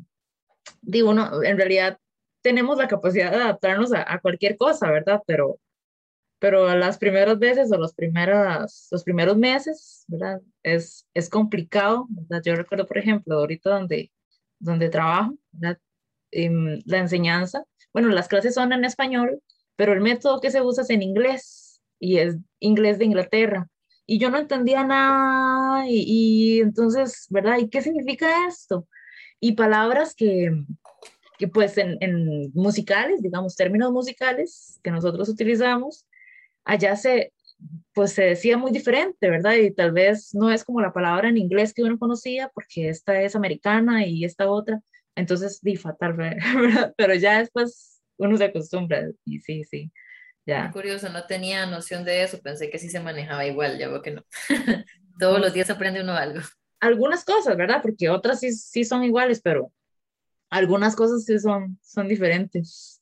digo, 0.82 1.12
uno, 1.12 1.44
en 1.44 1.58
realidad 1.58 1.98
tenemos 2.42 2.78
la 2.78 2.88
capacidad 2.88 3.32
de 3.32 3.38
adaptarnos 3.38 3.92
a, 3.94 4.20
cualquier 4.20 4.58
cosa, 4.58 4.90
¿verdad? 4.90 5.22
Pero, 5.28 5.60
pero 6.40 6.76
las 6.76 6.98
primeras 6.98 7.38
veces 7.38 7.72
o 7.72 7.78
los, 7.78 7.94
primeras, 7.94 8.88
los 8.92 9.04
primeros 9.04 9.38
meses, 9.38 10.06
¿verdad? 10.08 10.42
Es, 10.64 11.08
es 11.14 11.30
complicado, 11.30 12.08
¿verdad? 12.10 12.42
Yo 12.44 12.56
recuerdo, 12.56 12.88
por 12.88 12.98
ejemplo, 12.98 13.38
ahorita 13.38 13.70
donde, 13.70 14.12
donde 14.60 14.90
trabajo, 14.90 15.36
¿verdad? 15.52 15.80
Em, 16.32 16.82
la 16.86 17.00
enseñanza, 17.00 17.66
bueno, 17.94 18.10
las 18.10 18.28
clases 18.28 18.54
son 18.56 18.74
en 18.74 18.86
español, 18.86 19.42
pero 19.76 19.94
el 19.94 20.02
método 20.02 20.40
que 20.42 20.52
se 20.52 20.62
usa 20.62 20.84
es 20.84 20.90
en 20.90 21.02
inglés 21.02 21.82
y 22.00 22.18
es 22.18 22.38
inglés 22.60 23.00
de 23.00 23.06
Inglaterra. 23.06 23.68
Y 24.06 24.20
yo 24.20 24.30
no 24.30 24.38
entendía 24.38 24.84
nada 24.84 25.88
y, 25.88 26.04
y 26.08 26.62
entonces, 26.62 27.28
¿verdad? 27.30 27.58
¿Y 27.60 27.70
qué 27.70 27.82
significa 27.82 28.48
esto? 28.48 28.88
Y 29.40 29.54
palabras 29.54 30.16
que, 30.16 30.52
que 31.38 31.48
pues 31.48 31.78
en, 31.78 31.98
en, 32.02 32.52
musicales, 32.54 33.22
digamos, 33.22 33.56
términos 33.56 33.92
musicales 33.92 34.80
que 34.84 34.92
nosotros 34.92 35.28
utilizamos, 35.30 36.08
allá 36.66 36.96
se, 36.96 37.34
pues 37.94 38.14
se 38.14 38.24
decía 38.24 38.58
muy 38.58 38.72
diferente, 38.72 39.30
¿verdad? 39.30 39.56
Y 39.56 39.72
tal 39.72 39.92
vez 39.92 40.34
no 40.36 40.52
es 40.52 40.64
como 40.64 40.82
la 40.82 40.94
palabra 40.94 41.30
en 41.30 41.38
inglés 41.38 41.74
que 41.74 41.84
uno 41.84 41.98
conocía, 42.00 42.50
porque 42.54 42.90
esta 42.90 43.22
es 43.22 43.36
americana 43.36 44.06
y 44.06 44.24
esta 44.26 44.50
otra, 44.50 44.82
entonces, 45.16 45.60
di 45.62 45.76
fatal, 45.76 46.14
¿verdad? 46.14 46.94
Pero 46.98 47.16
ya 47.16 47.40
después 47.40 48.02
uno 48.18 48.38
se 48.38 48.46
acostumbra 48.46 49.10
y 49.26 49.40
sí, 49.40 49.64
sí, 49.64 49.92
ya. 50.46 50.68
Qué 50.68 50.74
curioso, 50.74 51.10
no 51.10 51.26
tenía 51.26 51.66
noción 51.66 52.04
de 52.04 52.24
eso, 52.24 52.42
pensé 52.42 52.70
que 52.70 52.80
sí 52.80 52.90
se 52.90 53.00
manejaba 53.00 53.46
igual, 53.46 53.78
ya 53.78 53.88
veo 53.88 54.02
que 54.02 54.12
no. 54.12 54.26
Todos 55.20 55.40
los 55.40 55.54
días 55.54 55.70
aprende 55.70 56.02
uno 56.02 56.14
algo. 56.14 56.42
Algunas 56.80 57.24
cosas, 57.24 57.56
¿verdad? 57.58 57.82
Porque 57.82 58.10
otras 58.10 58.40
sí, 58.40 58.52
sí 58.54 58.84
son 58.84 59.04
iguales, 59.04 59.42
pero 59.42 59.72
algunas 60.50 60.96
cosas 60.96 61.26
sí 61.26 61.40
son, 61.40 61.80
son 61.82 62.08
diferentes. 62.08 63.02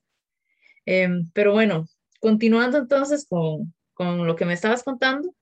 Em, 0.86 1.30
pero 1.34 1.54
bueno, 1.54 1.88
continuando 2.20 2.78
entonces 2.78 3.25
con, 3.28 3.74
con 3.94 4.25
lo 4.25 4.36
que 4.36 4.46
me 4.46 4.54
estabas 4.54 4.84
contando, 4.84 5.34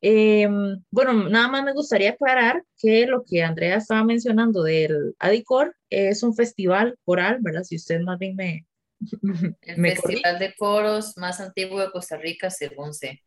em, 0.00 0.82
bueno, 0.90 1.28
nada 1.28 1.48
más 1.48 1.64
me 1.64 1.72
gustaría 1.72 2.10
aclarar 2.10 2.62
que 2.78 3.06
lo 3.06 3.24
que 3.24 3.42
Andrea 3.42 3.76
estaba 3.76 4.04
mencionando 4.04 4.62
del 4.62 5.14
ADICOR 5.18 5.74
es 5.90 6.22
un 6.22 6.34
festival 6.34 6.96
coral, 7.04 7.38
¿verdad? 7.40 7.64
Si 7.64 7.76
usted 7.76 8.00
más 8.00 8.18
bien 8.18 8.36
me... 8.36 8.66
El 9.62 9.80
festival 9.82 10.38
de 10.38 10.54
coros 10.56 11.16
más 11.16 11.40
antiguo 11.40 11.80
de 11.80 11.90
Costa 11.90 12.16
Rica, 12.16 12.50
según 12.50 12.94
sé. 12.94 13.22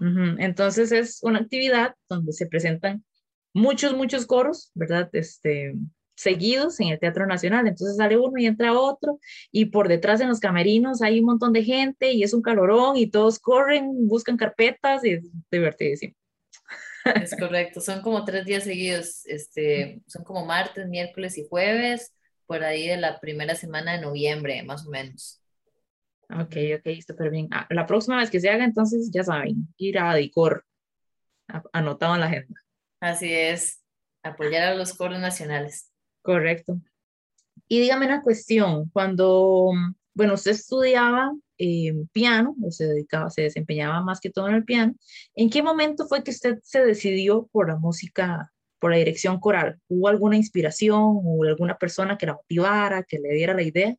Entonces 0.00 0.92
es 0.92 1.22
una 1.22 1.40
actividad 1.40 1.94
donde 2.08 2.32
se 2.32 2.46
presentan 2.46 3.04
muchos, 3.52 3.94
muchos 3.94 4.26
coros, 4.26 4.70
¿verdad? 4.74 5.10
Este, 5.12 5.74
seguidos 6.20 6.78
en 6.80 6.88
el 6.88 6.98
Teatro 6.98 7.26
Nacional. 7.26 7.66
Entonces 7.66 7.96
sale 7.96 8.18
uno 8.18 8.38
y 8.38 8.46
entra 8.46 8.78
otro 8.78 9.18
y 9.50 9.66
por 9.66 9.88
detrás 9.88 10.20
en 10.20 10.28
los 10.28 10.40
camerinos 10.40 11.02
hay 11.02 11.20
un 11.20 11.26
montón 11.26 11.52
de 11.52 11.64
gente 11.64 12.12
y 12.12 12.22
es 12.22 12.34
un 12.34 12.42
calorón 12.42 12.96
y 12.96 13.10
todos 13.10 13.38
corren, 13.38 14.06
buscan 14.06 14.36
carpetas 14.36 15.04
y 15.04 15.12
es 15.12 15.28
divertidísimo. 15.50 16.14
Es 17.14 17.34
correcto, 17.34 17.80
son 17.80 18.02
como 18.02 18.26
tres 18.26 18.44
días 18.44 18.64
seguidos, 18.64 19.24
este, 19.24 20.02
son 20.06 20.22
como 20.22 20.44
martes, 20.44 20.86
miércoles 20.86 21.38
y 21.38 21.46
jueves, 21.48 22.12
por 22.46 22.62
ahí 22.62 22.88
de 22.88 22.98
la 22.98 23.18
primera 23.20 23.54
semana 23.54 23.92
de 23.92 24.02
noviembre, 24.02 24.62
más 24.62 24.86
o 24.86 24.90
menos. 24.90 25.40
Ok, 26.28 26.56
ok, 26.78 27.00
súper 27.04 27.30
bien. 27.30 27.48
Ah, 27.50 27.66
la 27.70 27.86
próxima 27.86 28.18
vez 28.18 28.30
que 28.30 28.38
se 28.38 28.50
haga, 28.50 28.64
entonces 28.64 29.10
ya 29.10 29.24
saben, 29.24 29.66
ir 29.78 29.98
a 29.98 30.14
DICOR, 30.14 30.64
anotado 31.72 32.14
en 32.14 32.20
la 32.20 32.26
agenda. 32.26 32.60
Así 33.00 33.32
es, 33.32 33.82
apoyar 34.22 34.64
a 34.64 34.74
los 34.74 34.92
coros 34.92 35.18
nacionales. 35.18 35.89
Correcto. 36.22 36.80
Y 37.68 37.80
dígame 37.80 38.06
una 38.06 38.22
cuestión, 38.22 38.90
cuando, 38.90 39.70
bueno, 40.14 40.34
usted 40.34 40.52
estudiaba 40.52 41.32
eh, 41.56 41.92
piano, 42.12 42.56
o 42.64 42.70
se 42.70 42.86
dedicaba, 42.86 43.30
se 43.30 43.42
desempeñaba 43.42 44.00
más 44.00 44.18
que 44.20 44.30
todo 44.30 44.48
en 44.48 44.54
el 44.56 44.64
piano, 44.64 44.94
¿en 45.34 45.50
qué 45.50 45.62
momento 45.62 46.06
fue 46.08 46.24
que 46.24 46.32
usted 46.32 46.58
se 46.62 46.84
decidió 46.84 47.48
por 47.52 47.68
la 47.68 47.76
música, 47.76 48.52
por 48.78 48.90
la 48.90 48.96
dirección 48.96 49.38
coral? 49.38 49.78
¿Hubo 49.88 50.08
alguna 50.08 50.36
inspiración 50.36 51.20
o 51.24 51.44
alguna 51.44 51.78
persona 51.78 52.18
que 52.18 52.26
la 52.26 52.34
motivara, 52.34 53.04
que 53.04 53.18
le 53.18 53.28
diera 53.34 53.54
la 53.54 53.62
idea? 53.62 53.94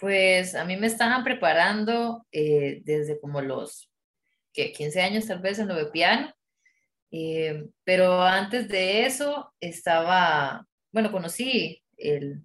Pues 0.00 0.56
a 0.56 0.64
mí 0.64 0.76
me 0.76 0.88
estaban 0.88 1.22
preparando 1.22 2.26
eh, 2.32 2.80
desde 2.84 3.20
como 3.20 3.40
los 3.40 3.88
que 4.52 4.72
15 4.72 5.00
años 5.00 5.26
tal 5.26 5.40
vez 5.40 5.58
en 5.60 5.68
lo 5.68 5.76
de 5.76 5.86
piano, 5.86 6.34
eh, 7.12 7.66
pero 7.84 8.22
antes 8.22 8.68
de 8.68 9.06
eso 9.06 9.54
estaba 9.60 10.66
bueno, 10.92 11.10
conocí 11.10 11.82
el, 11.96 12.44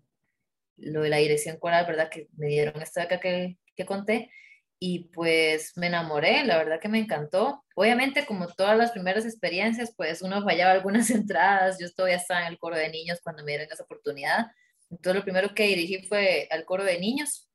lo 0.77 1.01
de 1.01 1.09
la 1.09 1.17
dirección 1.17 1.57
coral, 1.57 1.85
¿verdad? 1.85 2.09
Que 2.09 2.27
me 2.37 2.47
dieron 2.47 2.81
esta 2.81 3.01
beca 3.01 3.19
que, 3.19 3.57
que 3.75 3.85
conté 3.85 4.31
y 4.79 5.05
pues 5.09 5.75
me 5.75 5.87
enamoré, 5.87 6.45
la 6.45 6.57
verdad 6.57 6.79
que 6.79 6.89
me 6.89 6.99
encantó. 6.99 7.63
Obviamente, 7.75 8.25
como 8.25 8.47
todas 8.47 8.77
las 8.77 8.91
primeras 8.91 9.25
experiencias, 9.25 9.93
pues 9.95 10.21
uno 10.21 10.43
fallaba 10.43 10.71
algunas 10.71 11.09
entradas. 11.11 11.77
Yo 11.79 11.91
todavía 11.93 12.17
estaba 12.17 12.41
en 12.41 12.47
el 12.47 12.59
coro 12.59 12.75
de 12.77 12.89
niños 12.89 13.19
cuando 13.23 13.43
me 13.43 13.51
dieron 13.51 13.67
esa 13.71 13.83
oportunidad. 13.83 14.47
Entonces, 14.89 15.19
lo 15.19 15.23
primero 15.23 15.53
que 15.53 15.67
dirigí 15.67 16.07
fue 16.07 16.47
al 16.51 16.65
coro 16.65 16.83
de 16.83 16.99
niños. 16.99 17.49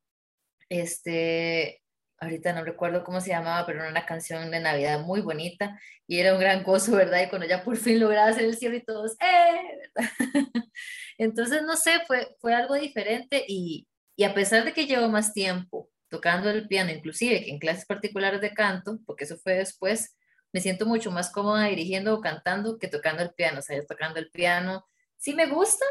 Este, 0.68 1.81
ahorita 2.22 2.52
no 2.52 2.64
recuerdo 2.64 3.02
cómo 3.02 3.20
se 3.20 3.30
llamaba, 3.30 3.66
pero 3.66 3.80
era 3.80 3.90
una 3.90 4.06
canción 4.06 4.50
de 4.52 4.60
Navidad 4.60 5.00
muy 5.00 5.20
bonita 5.20 5.78
y 6.06 6.20
era 6.20 6.34
un 6.34 6.40
gran 6.40 6.62
gozo, 6.62 6.92
¿verdad? 6.92 7.22
Y 7.22 7.28
cuando 7.28 7.48
ya 7.48 7.64
por 7.64 7.76
fin 7.76 7.98
lograba 7.98 8.28
hacer 8.28 8.44
el 8.44 8.56
cielo 8.56 8.76
y 8.76 8.84
todos, 8.84 9.16
¡eh! 9.20 9.90
Entonces, 11.18 11.62
no 11.62 11.76
sé, 11.76 12.00
fue, 12.06 12.36
fue 12.40 12.54
algo 12.54 12.74
diferente 12.76 13.44
y, 13.48 13.88
y 14.16 14.24
a 14.24 14.34
pesar 14.34 14.64
de 14.64 14.72
que 14.72 14.86
llevo 14.86 15.08
más 15.08 15.32
tiempo 15.32 15.90
tocando 16.08 16.48
el 16.50 16.68
piano, 16.68 16.92
inclusive 16.92 17.42
que 17.42 17.50
en 17.50 17.58
clases 17.58 17.86
particulares 17.86 18.40
de 18.40 18.54
canto, 18.54 19.00
porque 19.04 19.24
eso 19.24 19.36
fue 19.38 19.54
después, 19.54 20.16
me 20.52 20.60
siento 20.60 20.86
mucho 20.86 21.10
más 21.10 21.30
cómoda 21.30 21.64
dirigiendo 21.64 22.14
o 22.14 22.20
cantando 22.20 22.78
que 22.78 22.86
tocando 22.86 23.22
el 23.22 23.32
piano. 23.34 23.58
O 23.58 23.62
sea, 23.62 23.84
tocando 23.84 24.20
el 24.20 24.30
piano 24.30 24.86
sí 25.16 25.34
me 25.34 25.46
gusta, 25.46 25.84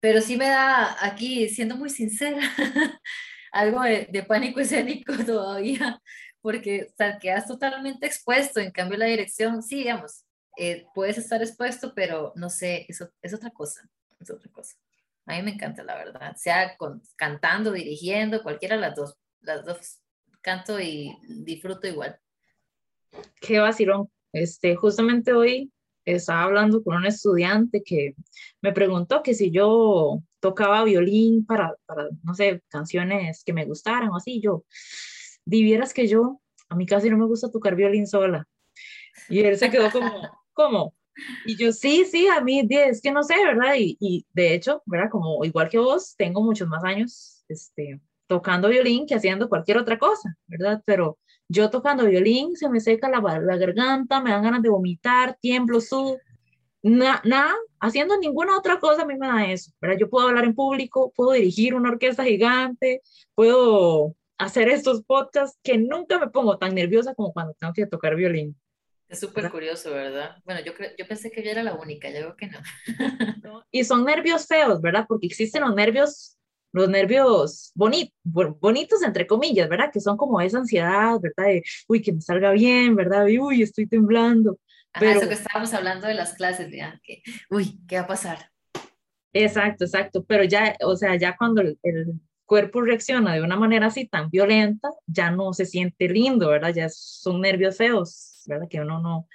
pero 0.00 0.20
sí 0.20 0.36
me 0.36 0.48
da 0.48 0.96
aquí, 1.06 1.48
siendo 1.48 1.76
muy 1.76 1.88
sincera, 1.88 2.40
algo 3.52 3.82
de, 3.82 4.24
pánico 4.26 4.60
escénico 4.60 5.12
todavía, 5.24 6.00
porque 6.40 6.92
quedas 7.20 7.46
totalmente 7.46 8.06
expuesto, 8.06 8.60
en 8.60 8.70
cambio 8.70 8.98
la 8.98 9.06
dirección, 9.06 9.62
sí, 9.62 9.78
digamos, 9.78 10.24
eh, 10.56 10.86
puedes 10.94 11.18
estar 11.18 11.42
expuesto, 11.42 11.92
pero 11.94 12.32
no 12.36 12.50
sé, 12.50 12.86
eso 12.88 13.10
es 13.22 13.34
otra 13.34 13.50
cosa, 13.50 13.88
es 14.18 14.30
otra 14.30 14.50
cosa. 14.50 14.76
A 15.26 15.36
mí 15.36 15.42
me 15.42 15.52
encanta, 15.52 15.82
la 15.84 15.96
verdad, 15.96 16.34
sea 16.36 16.76
con, 16.76 17.02
cantando, 17.16 17.72
dirigiendo, 17.72 18.42
cualquiera 18.42 18.76
de 18.76 18.82
las 18.82 18.94
dos, 18.96 19.16
las 19.40 19.64
dos, 19.64 20.00
canto 20.40 20.80
y 20.80 21.16
disfruto 21.28 21.86
igual. 21.86 22.18
Qué 23.40 23.58
vacilón. 23.58 24.10
Este, 24.32 24.76
justamente 24.76 25.32
hoy 25.32 25.72
estaba 26.04 26.44
hablando 26.44 26.82
con 26.82 26.96
un 26.96 27.06
estudiante 27.06 27.82
que 27.82 28.14
me 28.60 28.72
preguntó 28.72 29.22
que 29.22 29.34
si 29.34 29.50
yo 29.50 30.22
tocaba 30.40 30.84
violín 30.84 31.44
para, 31.46 31.74
para 31.86 32.08
no 32.22 32.34
sé, 32.34 32.62
canciones 32.68 33.44
que 33.44 33.52
me 33.52 33.64
gustaran 33.64 34.10
o 34.10 34.16
así, 34.16 34.40
yo, 34.40 34.64
vivieras 35.44 35.94
que 35.94 36.06
yo, 36.06 36.40
a 36.68 36.76
mí 36.76 36.86
casi 36.86 37.10
no 37.10 37.18
me 37.18 37.26
gusta 37.26 37.50
tocar 37.50 37.74
violín 37.74 38.06
sola. 38.06 38.46
Y 39.28 39.40
él 39.40 39.56
se 39.58 39.70
quedó 39.70 39.90
como, 39.90 40.10
¿cómo? 40.52 40.94
Y 41.44 41.56
yo, 41.56 41.72
sí, 41.72 42.04
sí, 42.04 42.26
a 42.28 42.40
mí 42.40 42.66
es 42.70 43.02
que 43.02 43.12
no 43.12 43.22
sé, 43.22 43.34
¿verdad? 43.44 43.74
Y, 43.76 43.96
y 44.00 44.26
de 44.32 44.54
hecho, 44.54 44.82
¿verdad? 44.86 45.10
Como 45.10 45.44
igual 45.44 45.68
que 45.68 45.78
vos, 45.78 46.14
tengo 46.16 46.42
muchos 46.42 46.68
más 46.68 46.82
años 46.84 47.44
este, 47.48 48.00
tocando 48.26 48.68
violín 48.68 49.06
que 49.06 49.16
haciendo 49.16 49.48
cualquier 49.48 49.78
otra 49.78 49.98
cosa, 49.98 50.36
¿verdad? 50.46 50.82
Pero 50.86 51.18
yo 51.48 51.68
tocando 51.68 52.06
violín 52.06 52.56
se 52.56 52.68
me 52.68 52.80
seca 52.80 53.08
la, 53.08 53.20
la 53.40 53.56
garganta, 53.56 54.20
me 54.22 54.30
dan 54.30 54.44
ganas 54.44 54.62
de 54.62 54.68
vomitar, 54.68 55.36
tiemblo, 55.40 55.80
sudo, 55.80 56.16
nada, 56.82 57.54
haciendo 57.80 58.18
ninguna 58.18 58.56
otra 58.56 58.78
cosa 58.78 59.02
a 59.02 59.06
mí 59.06 59.16
me 59.16 59.26
da 59.26 59.50
eso, 59.50 59.72
¿verdad? 59.80 59.96
Yo 59.98 60.10
puedo 60.10 60.28
hablar 60.28 60.44
en 60.44 60.54
público, 60.54 61.12
puedo 61.16 61.32
dirigir 61.32 61.74
una 61.74 61.90
orquesta 61.90 62.24
gigante, 62.24 63.02
puedo 63.34 64.14
hacer 64.38 64.68
estos 64.68 65.02
podcasts 65.02 65.58
que 65.62 65.78
nunca 65.78 66.18
me 66.18 66.28
pongo 66.28 66.58
tan 66.58 66.74
nerviosa 66.74 67.14
como 67.14 67.32
cuando 67.32 67.54
tengo 67.54 67.72
que 67.72 67.86
tocar 67.86 68.16
violín. 68.16 68.56
Es 69.08 69.18
súper 69.18 69.50
curioso, 69.50 69.90
¿verdad? 69.90 70.36
Bueno, 70.44 70.60
yo, 70.64 70.72
yo 70.96 71.06
pensé 71.06 71.32
que 71.32 71.42
yo 71.42 71.50
era 71.50 71.64
la 71.64 71.74
única, 71.74 72.08
yo 72.08 72.34
creo 72.34 72.36
que 72.36 72.46
no. 73.42 73.64
y 73.72 73.82
son 73.82 74.04
nervios 74.04 74.46
feos, 74.46 74.80
¿verdad? 74.80 75.04
Porque 75.08 75.26
existen 75.26 75.62
los 75.62 75.74
nervios, 75.74 76.38
los 76.72 76.88
nervios 76.88 77.72
bonitos, 77.74 78.14
bonitos 78.22 79.02
entre 79.02 79.26
comillas, 79.26 79.68
¿verdad? 79.68 79.90
Que 79.92 79.98
son 80.00 80.16
como 80.16 80.40
esa 80.40 80.58
ansiedad, 80.58 81.18
¿verdad? 81.20 81.46
De, 81.46 81.62
uy, 81.88 82.00
que 82.00 82.12
me 82.12 82.20
salga 82.20 82.52
bien, 82.52 82.94
¿verdad? 82.94 83.26
Y, 83.26 83.40
uy, 83.40 83.62
estoy 83.62 83.88
temblando. 83.88 84.58
Ajá, 84.92 85.12
eso 85.12 85.28
que 85.28 85.34
estábamos 85.34 85.72
hablando 85.74 86.06
de 86.06 86.14
las 86.14 86.34
clases, 86.34 86.70
¿verdad? 86.70 87.00
Que, 87.02 87.22
uy, 87.50 87.80
¿qué 87.86 87.96
va 87.96 88.02
a 88.02 88.06
pasar? 88.08 88.50
Exacto, 89.32 89.84
exacto, 89.84 90.24
pero 90.24 90.44
ya, 90.44 90.76
o 90.84 90.96
sea, 90.96 91.16
ya 91.16 91.36
cuando 91.36 91.62
el, 91.62 91.78
cuerpo 92.44 92.80
reacciona 92.80 93.34
de 93.34 93.42
una 93.42 93.54
manera 93.54 93.86
así 93.86 94.08
tan 94.08 94.28
violenta, 94.28 94.90
ya 95.06 95.30
no 95.30 95.52
se 95.52 95.66
siente 95.66 96.08
lindo, 96.08 96.48
¿verdad? 96.48 96.74
Ya 96.74 96.88
son 96.88 97.40
nervios 97.40 97.76
feos, 97.76 98.42
¿verdad? 98.46 98.66
Que 98.68 98.80
uno 98.80 99.00
no, 99.00 99.28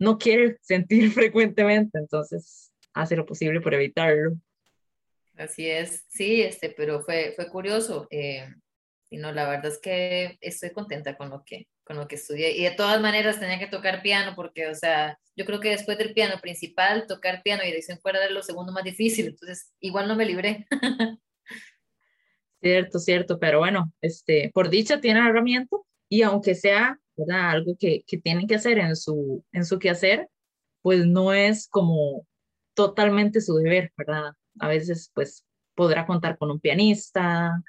no 0.00 0.18
quiere 0.18 0.58
sentir 0.62 1.12
frecuentemente, 1.12 1.96
entonces 1.96 2.72
hace 2.92 3.14
lo 3.14 3.24
posible 3.24 3.60
por 3.60 3.72
evitarlo. 3.74 4.32
Así 5.36 5.70
es, 5.70 6.04
sí, 6.08 6.42
este, 6.42 6.70
pero 6.70 7.02
fue, 7.02 7.34
fue 7.36 7.48
curioso. 7.48 8.08
Eh, 8.10 8.48
y 9.10 9.18
no, 9.18 9.30
la 9.30 9.48
verdad 9.48 9.66
es 9.66 9.78
que 9.78 10.36
estoy 10.40 10.70
contenta 10.70 11.16
con 11.16 11.30
lo 11.30 11.44
que, 11.44 11.68
con 11.86 11.96
lo 11.96 12.08
que 12.08 12.16
estudié. 12.16 12.56
Y 12.56 12.64
de 12.64 12.72
todas 12.72 13.00
maneras 13.00 13.38
tenía 13.38 13.58
que 13.58 13.68
tocar 13.68 14.02
piano 14.02 14.32
porque, 14.34 14.66
o 14.66 14.74
sea, 14.74 15.18
yo 15.36 15.44
creo 15.44 15.60
que 15.60 15.70
después 15.70 15.96
del 15.96 16.12
piano 16.12 16.40
principal, 16.40 17.06
tocar 17.06 17.42
piano 17.42 17.62
y 17.62 17.66
dirección 17.66 17.98
cuerda 18.02 18.24
era 18.24 18.34
lo 18.34 18.42
segundo 18.42 18.72
más 18.72 18.82
difícil. 18.82 19.26
Entonces, 19.28 19.72
igual 19.80 20.08
no 20.08 20.16
me 20.16 20.26
libré. 20.26 20.66
Cierto, 22.62 22.98
cierto, 22.98 23.38
pero 23.38 23.58
bueno, 23.60 23.92
este, 24.00 24.50
por 24.52 24.70
dicha 24.70 25.00
tiene 25.00 25.20
herramienta 25.20 25.76
y 26.08 26.22
aunque 26.22 26.54
sea 26.56 26.98
¿verdad? 27.14 27.50
algo 27.50 27.76
que, 27.78 28.02
que 28.06 28.18
tienen 28.18 28.48
que 28.48 28.56
hacer 28.56 28.78
en 28.78 28.96
su, 28.96 29.44
en 29.52 29.64
su 29.64 29.78
quehacer, 29.78 30.28
pues 30.82 31.06
no 31.06 31.32
es 31.32 31.68
como 31.68 32.26
totalmente 32.74 33.40
su 33.40 33.54
deber, 33.56 33.92
¿verdad? 33.96 34.32
A 34.58 34.68
veces 34.68 35.12
pues 35.14 35.44
podrá 35.76 36.06
contar 36.06 36.38
con 36.38 36.50
un 36.50 36.58
pianista, 36.58 37.62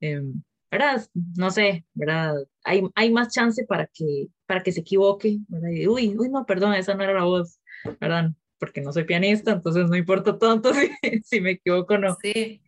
em, 0.00 0.42
¿verdad? 0.70 1.06
No 1.36 1.50
sé, 1.50 1.86
¿verdad? 1.94 2.34
Hay, 2.64 2.82
hay 2.94 3.10
más 3.10 3.32
chance 3.32 3.64
para 3.66 3.86
que, 3.86 4.28
para 4.46 4.62
que 4.62 4.72
se 4.72 4.80
equivoque, 4.80 5.38
¿verdad? 5.48 5.70
Uy, 5.88 6.16
uy, 6.18 6.28
no, 6.28 6.44
perdón, 6.46 6.74
esa 6.74 6.94
no 6.94 7.04
era 7.04 7.14
la 7.14 7.24
voz, 7.24 7.60
¿verdad? 8.00 8.30
Porque 8.58 8.80
no 8.80 8.92
soy 8.92 9.04
pianista, 9.04 9.52
entonces 9.52 9.88
no 9.88 9.96
importa 9.96 10.38
tanto 10.38 10.72
si, 11.02 11.22
si 11.24 11.40
me 11.40 11.52
equivoco 11.52 11.94
o 11.94 11.98
no. 11.98 12.16
Sí, 12.22 12.62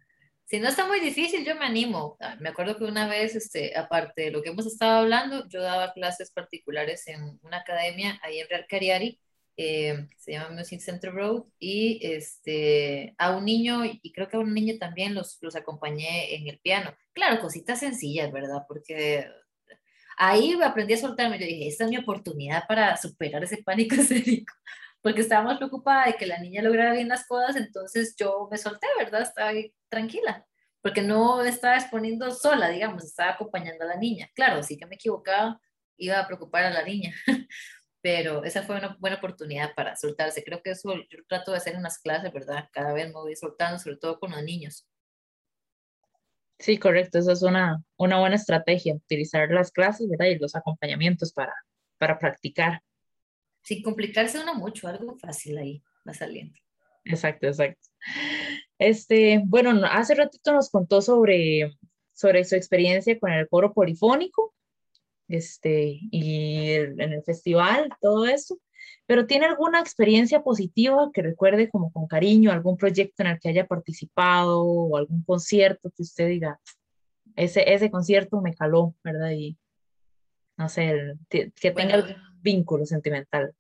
si 0.51 0.59
no 0.59 0.69
está 0.69 0.85
muy 0.85 0.99
difícil, 0.99 1.45
yo 1.45 1.55
me 1.55 1.65
animo. 1.65 2.17
Ah, 2.19 2.37
me 2.41 2.49
acuerdo 2.49 2.77
que 2.77 2.83
una 2.83 3.07
vez, 3.07 3.37
este, 3.37 3.79
aparte 3.79 4.23
de 4.23 4.31
lo 4.33 4.43
que 4.43 4.51
hemos 4.51 4.67
estado 4.67 4.99
hablando, 4.99 5.47
yo 5.49 5.63
daba 5.63 5.93
clases 5.93 6.33
particulares 6.33 7.07
en 7.07 7.39
una 7.43 7.59
academia 7.59 8.19
ahí 8.23 8.41
en 8.41 8.49
Real 8.49 8.67
Cariari, 8.69 9.21
eh, 9.63 10.09
se 10.17 10.33
llama 10.33 10.55
Music 10.57 10.81
Center 10.81 11.13
Road, 11.13 11.45
y 11.59 12.01
este, 12.03 13.15
a 13.19 13.37
un 13.37 13.45
niño, 13.45 13.85
y 13.85 14.13
creo 14.13 14.29
que 14.29 14.37
a 14.37 14.41
un 14.41 14.55
niño 14.55 14.75
también 14.79 15.15
los, 15.15 15.39
los 15.41 15.57
acompañé 15.57 16.35
en 16.35 16.49
el 16.49 16.59
piano. 16.61 16.95
Claro, 17.13 17.41
cositas 17.41 17.81
sencillas, 17.81 18.33
¿verdad? 18.33 18.65
Porque 18.67 19.27
ahí 20.17 20.59
aprendí 20.63 20.95
a 20.95 20.99
soltarme. 20.99 21.39
Yo 21.39 21.47
dije, 21.47 21.69
esta 21.69 21.85
es 21.85 21.91
mi 21.91 21.99
oportunidad 21.99 22.65
para 22.69 22.97
superar 22.97 23.45
ese 23.45 23.63
pánico 23.63 23.95
escénico 24.01 24.55
porque 25.03 25.23
estaba 25.23 25.45
más 25.45 25.57
preocupada 25.59 26.07
de 26.07 26.15
que 26.15 26.27
la 26.27 26.39
niña 26.39 26.63
lograra 26.63 26.93
bien 26.93 27.09
las 27.09 27.27
cosas, 27.27 27.57
entonces 27.57 28.15
yo 28.19 28.49
me 28.51 28.59
solté, 28.59 28.87
¿verdad? 28.99 29.23
Estaba 29.23 29.49
ahí 29.51 29.73
tranquila, 29.89 30.47
porque 30.83 31.03
no 31.03 31.43
estaba 31.43 31.77
exponiendo 31.77 32.31
sola, 32.33 32.69
digamos, 32.69 33.05
estaba 33.05 33.33
acompañando 33.33 33.85
a 33.85 33.89
la 33.89 33.97
niña. 33.97 34.29
Claro, 34.35 34.63
sí 34.63 34.77
que 34.77 34.87
me 34.87 34.97
equivocaba, 34.97 35.61
iba 35.97 36.19
a 36.21 36.27
preocupar 36.27 36.65
a 36.65 36.71
la 36.71 36.83
niña, 36.83 37.15
pero 38.01 38.45
esa 38.45 38.63
fue 38.63 38.77
una 38.77 38.97
buena 38.99 39.17
oportunidad 39.17 39.75
para 39.75 39.97
soltarse. 39.97 40.45
Creo 40.45 40.63
que 40.63 40.71
eso 40.71 40.95
yo 40.95 41.25
trato 41.29 41.51
de 41.51 41.59
hacer 41.59 41.75
en 41.75 41.83
las 41.83 41.99
clases, 41.99 42.33
¿verdad? 42.33 42.69
Cada 42.73 42.93
vez 42.93 43.07
me 43.07 43.15
voy 43.15 43.37
soltando, 43.37 43.79
sobre 43.79 43.97
todo 43.97 44.19
con 44.19 44.31
los 44.31 44.43
niños. 44.43 44.87
Sí, 46.59 46.79
correcto, 46.79 47.19
esa 47.19 47.33
es 47.33 47.43
una, 47.43 47.83
una 47.97 48.19
buena 48.19 48.37
estrategia, 48.37 48.95
utilizar 48.95 49.51
las 49.51 49.73
clases, 49.73 50.09
¿verdad? 50.09 50.27
Y 50.27 50.39
los 50.39 50.55
acompañamientos 50.55 51.33
para, 51.33 51.55
para 51.97 52.19
practicar 52.19 52.83
sin 53.63 53.83
complicarse 53.83 54.41
uno 54.41 54.55
mucho, 54.55 54.89
algo 54.89 55.17
fácil 55.19 55.59
ahí 55.59 55.83
va 56.07 56.15
saliendo. 56.15 56.59
Exacto, 57.05 57.47
exacto. 57.47 57.89
Este, 58.79 59.43
bueno, 59.45 59.81
hace 59.91 60.15
ratito 60.15 60.53
nos 60.53 60.71
contó 60.71 61.03
sobre, 61.03 61.77
sobre 62.13 62.45
su 62.45 62.57
experiencia 62.57 63.19
con 63.19 63.33
el 63.33 63.49
coro 63.49 63.73
polifónico, 63.73 64.55
este, 65.31 65.99
y 66.11 66.73
en 66.73 67.01
el 67.01 67.23
festival, 67.23 67.89
todo 68.01 68.27
eso, 68.27 68.59
pero 69.07 69.27
¿tiene 69.27 69.47
alguna 69.47 69.81
experiencia 69.81 70.43
positiva 70.43 71.11
que 71.13 71.23
recuerde 71.23 71.71
como 71.71 71.93
con 71.93 72.07
cariño, 72.07 72.53
algún 72.53 72.77
proyecto 72.77 73.23
en 73.23 73.31
el 73.31 73.41
que 73.41 73.49
haya 73.49 73.67
participado 73.67 74.63
o 74.63 74.97
algún 74.97 75.23
concierto 75.25 75.91
que 75.97 76.03
usted 76.03 76.29
diga, 76.29 76.61
ese, 77.37 77.73
ese 77.73 77.91
concierto 77.91 78.41
me 78.41 78.55
caló, 78.55 78.95
¿verdad? 79.03 79.31
Y 79.31 79.57
no 80.57 80.69
sé, 80.69 81.15
que 81.29 81.71
tenga 81.71 81.95
algún 81.95 82.17
vínculo 82.43 82.85
sentimental. 82.85 83.55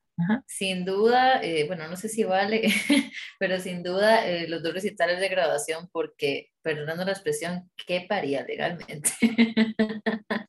Sin 0.46 0.84
duda, 0.84 1.42
eh, 1.42 1.64
bueno, 1.66 1.88
no 1.88 1.96
sé 1.96 2.08
si 2.08 2.24
vale, 2.24 2.62
pero 3.38 3.58
sin 3.60 3.82
duda 3.82 4.26
eh, 4.26 4.48
los 4.48 4.62
dos 4.62 4.74
recitales 4.74 5.20
de 5.20 5.28
graduación, 5.28 5.88
porque, 5.92 6.50
perdonando 6.62 7.04
la 7.04 7.12
expresión, 7.12 7.70
¿qué 7.86 8.06
paría 8.08 8.42
legalmente? 8.42 9.10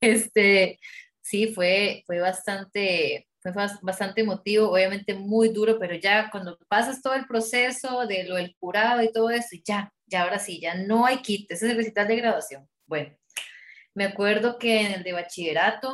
este, 0.00 0.78
sí, 1.20 1.48
fue, 1.48 2.02
fue 2.06 2.20
bastante, 2.20 3.26
fue 3.40 3.52
bastante 3.82 4.22
emotivo, 4.22 4.70
obviamente 4.70 5.14
muy 5.14 5.50
duro, 5.50 5.78
pero 5.78 5.94
ya 5.94 6.30
cuando 6.30 6.58
pasas 6.68 7.02
todo 7.02 7.14
el 7.14 7.26
proceso 7.26 8.06
de 8.06 8.24
lo 8.24 8.36
del 8.36 8.56
curado 8.58 9.02
y 9.02 9.12
todo 9.12 9.30
eso, 9.30 9.56
ya, 9.64 9.92
ya 10.06 10.22
ahora 10.22 10.38
sí, 10.38 10.60
ya 10.60 10.74
no 10.74 11.06
hay 11.06 11.18
kit, 11.22 11.50
ese 11.50 11.66
es 11.66 11.72
el 11.72 11.78
recital 11.78 12.08
de 12.08 12.16
graduación. 12.16 12.68
Bueno, 12.86 13.16
me 13.94 14.04
acuerdo 14.04 14.58
que 14.58 14.80
en 14.82 14.92
el 14.92 15.02
de 15.02 15.12
bachillerato, 15.12 15.92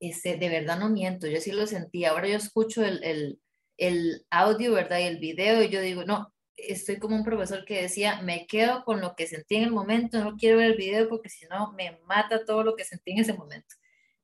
este, 0.00 0.36
de 0.36 0.48
verdad 0.48 0.78
no 0.78 0.88
miento, 0.88 1.26
yo 1.26 1.40
sí 1.40 1.52
lo 1.52 1.66
sentí. 1.66 2.04
Ahora 2.04 2.28
yo 2.28 2.36
escucho 2.36 2.84
el, 2.84 3.02
el, 3.04 3.40
el 3.76 4.26
audio, 4.30 4.72
¿verdad? 4.72 4.98
Y 5.00 5.04
el 5.04 5.18
video 5.18 5.62
y 5.62 5.68
yo 5.68 5.80
digo, 5.80 6.04
no, 6.04 6.32
estoy 6.56 6.98
como 6.98 7.16
un 7.16 7.24
profesor 7.24 7.64
que 7.64 7.82
decía, 7.82 8.22
me 8.22 8.46
quedo 8.46 8.84
con 8.84 9.00
lo 9.00 9.14
que 9.14 9.26
sentí 9.26 9.56
en 9.56 9.64
el 9.64 9.72
momento, 9.72 10.22
no 10.24 10.36
quiero 10.36 10.58
ver 10.58 10.72
el 10.72 10.76
video 10.76 11.08
porque 11.08 11.28
si 11.28 11.46
no 11.46 11.72
me 11.72 11.98
mata 12.06 12.44
todo 12.44 12.64
lo 12.64 12.76
que 12.76 12.84
sentí 12.84 13.12
en 13.12 13.20
ese 13.20 13.34
momento. 13.34 13.76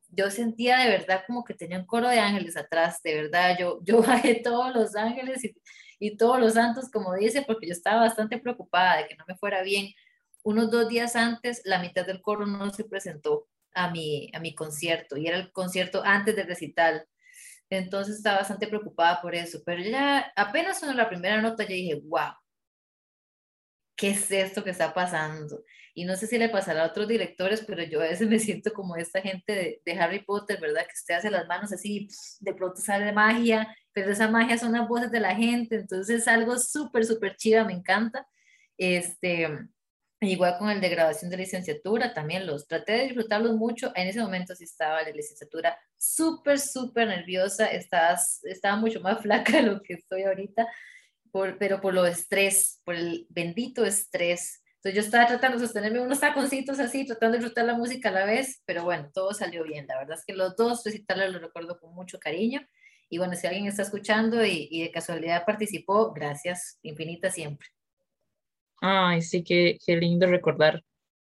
Yo 0.09 0.31
sentía 0.31 0.79
de 0.79 0.91
verdad 0.91 1.25
como 1.27 1.45
que 1.45 1.55
tenía 1.55 1.79
un 1.79 1.87
coro 1.87 2.09
de 2.09 2.21
ángeles 2.21 2.57
atrás, 2.57 3.03
de 3.03 3.15
verdad, 3.15 3.57
yo, 3.59 3.81
yo 3.85 4.03
bajé 4.03 4.37
todos 4.37 4.75
los 4.75 4.97
ángeles 4.97 5.45
y, 5.45 5.55
y 5.99 6.17
todos 6.17 6.41
los 6.41 6.55
santos, 6.55 6.91
como 6.91 7.15
dice, 7.15 7.43
porque 7.43 7.67
yo 7.67 7.73
estaba 7.73 8.03
bastante 8.03 8.39
preocupada 8.39 8.99
de 8.99 9.09
que 9.09 9.17
no 9.17 9.25
me 9.29 9.37
fuera 9.37 9.63
bien 9.63 9.93
unos 10.43 10.71
dos 10.71 10.89
días 10.89 11.17
antes, 11.17 11.61
la 11.65 11.81
mitad 11.81 12.07
del 12.07 12.23
coro 12.23 12.47
no 12.47 12.71
se 12.73 12.85
presentó 12.85 13.49
a 13.77 13.91
mi, 13.91 14.31
a 14.33 14.41
mi 14.41 14.55
concierto 14.55 15.17
y 15.17 15.29
era 15.29 15.37
el 15.37 15.53
concierto 15.53 16.03
antes 16.05 16.35
del 16.35 16.47
recital. 16.47 17.07
Entonces 17.71 18.17
estaba 18.17 18.39
bastante 18.39 18.69
preocupada 18.69 19.21
por 19.21 19.35
eso, 19.35 19.61
pero 19.65 19.83
ya 19.83 20.33
apenas 20.35 20.83
en 20.83 20.97
la 20.97 21.09
primera 21.09 21.41
nota 21.43 21.65
yo 21.65 21.71
dije, 21.71 22.01
wow, 22.05 22.33
¿qué 23.97 24.11
es 24.11 24.31
esto 24.31 24.65
que 24.65 24.71
está 24.71 24.95
pasando? 24.95 25.63
Y 25.95 26.05
no 26.05 26.17
sé 26.17 26.27
si 26.27 26.39
le 26.39 26.49
pasará 26.49 26.85
a 26.85 26.87
otros 26.89 27.09
directores, 27.09 27.65
pero 27.67 27.83
yo 27.83 28.01
a 28.01 28.05
veces 28.05 28.29
me 28.29 28.39
siento 28.39 28.73
como 28.73 28.97
esta 28.97 29.21
gente 29.21 29.53
de, 29.53 29.83
de 29.85 29.93
Harry 30.01 30.25
Potter, 30.25 30.61
¿verdad? 30.61 30.83
Que 30.83 30.95
usted 30.95 31.15
hace 31.15 31.31
las 31.31 31.47
manos 31.47 31.73
así, 31.73 32.09
de 32.41 32.55
pronto 32.55 32.81
sale 32.81 33.13
magia, 33.13 33.77
pero 33.93 34.11
esa 34.11 34.29
magia 34.29 34.59
son 34.59 34.73
las 34.73 34.89
voces 34.89 35.11
de 35.11 35.21
la 35.21 35.35
gente, 35.35 35.77
entonces 35.77 36.21
es 36.21 36.29
algo 36.29 36.59
súper, 36.59 37.05
súper 37.05 37.37
chiva, 37.37 37.65
me 37.65 37.73
encanta. 37.75 38.27
Este, 38.79 39.49
Igual 40.21 40.57
con 40.59 40.71
el 40.71 40.81
de 40.81 40.89
graduación 40.89 41.31
de 41.31 41.37
licenciatura, 41.37 42.15
también 42.15 42.47
los 42.47 42.67
traté 42.67 42.93
de 42.93 43.05
disfrutarlos 43.05 43.55
mucho. 43.55 43.93
En 43.95 44.09
ese 44.09 44.21
momento 44.21 44.55
sí 44.55 44.65
estaba 44.65 45.05
de 45.05 45.13
licenciatura 45.13 45.79
súper, 45.99 46.59
súper 46.59 47.09
nerviosa. 47.09 47.67
Estaba, 47.67 48.17
estaba 48.45 48.77
mucho 48.77 49.01
más 49.01 49.21
flaca 49.23 49.59
de 49.59 49.63
lo 49.63 49.83
que 49.83 49.95
estoy 49.95 50.23
ahorita, 50.23 50.67
por, 51.31 51.59
pero 51.59 51.83
por 51.83 51.93
lo 51.93 52.07
estrés, 52.07 52.81
por 52.85 52.95
el 52.95 53.27
bendito 53.29 53.85
estrés. 53.85 54.63
Entonces 54.77 54.95
yo 54.95 55.01
estaba 55.03 55.27
tratando 55.27 55.59
de 55.59 55.67
sostenerme 55.67 56.01
unos 56.01 56.21
taconcitos 56.21 56.79
así, 56.79 57.05
tratando 57.05 57.33
de 57.33 57.39
disfrutar 57.41 57.67
la 57.67 57.75
música 57.75 58.09
a 58.09 58.13
la 58.13 58.25
vez, 58.25 58.63
pero 58.65 58.85
bueno, 58.85 59.11
todo 59.13 59.35
salió 59.35 59.65
bien. 59.65 59.87
La 59.87 59.99
verdad 59.99 60.17
es 60.19 60.25
que 60.25 60.33
los 60.33 60.57
dos 60.57 60.83
recitales 60.83 61.31
los 61.31 61.43
recuerdo 61.43 61.79
con 61.79 61.95
mucho 61.95 62.19
cariño. 62.19 62.67
Y 63.11 63.19
bueno, 63.19 63.35
si 63.35 63.47
alguien 63.47 63.67
está 63.67 63.83
escuchando 63.83 64.45
y, 64.45 64.69
y 64.71 64.83
de 64.83 64.91
casualidad 64.91 65.45
participó, 65.45 66.13
gracias 66.15 66.79
infinita 66.83 67.31
siempre. 67.31 67.76
Ay, 68.81 69.23
sí, 69.23 69.43
qué, 69.43 69.79
qué 69.85 69.97
lindo 69.97 70.27
recordar, 70.27 70.83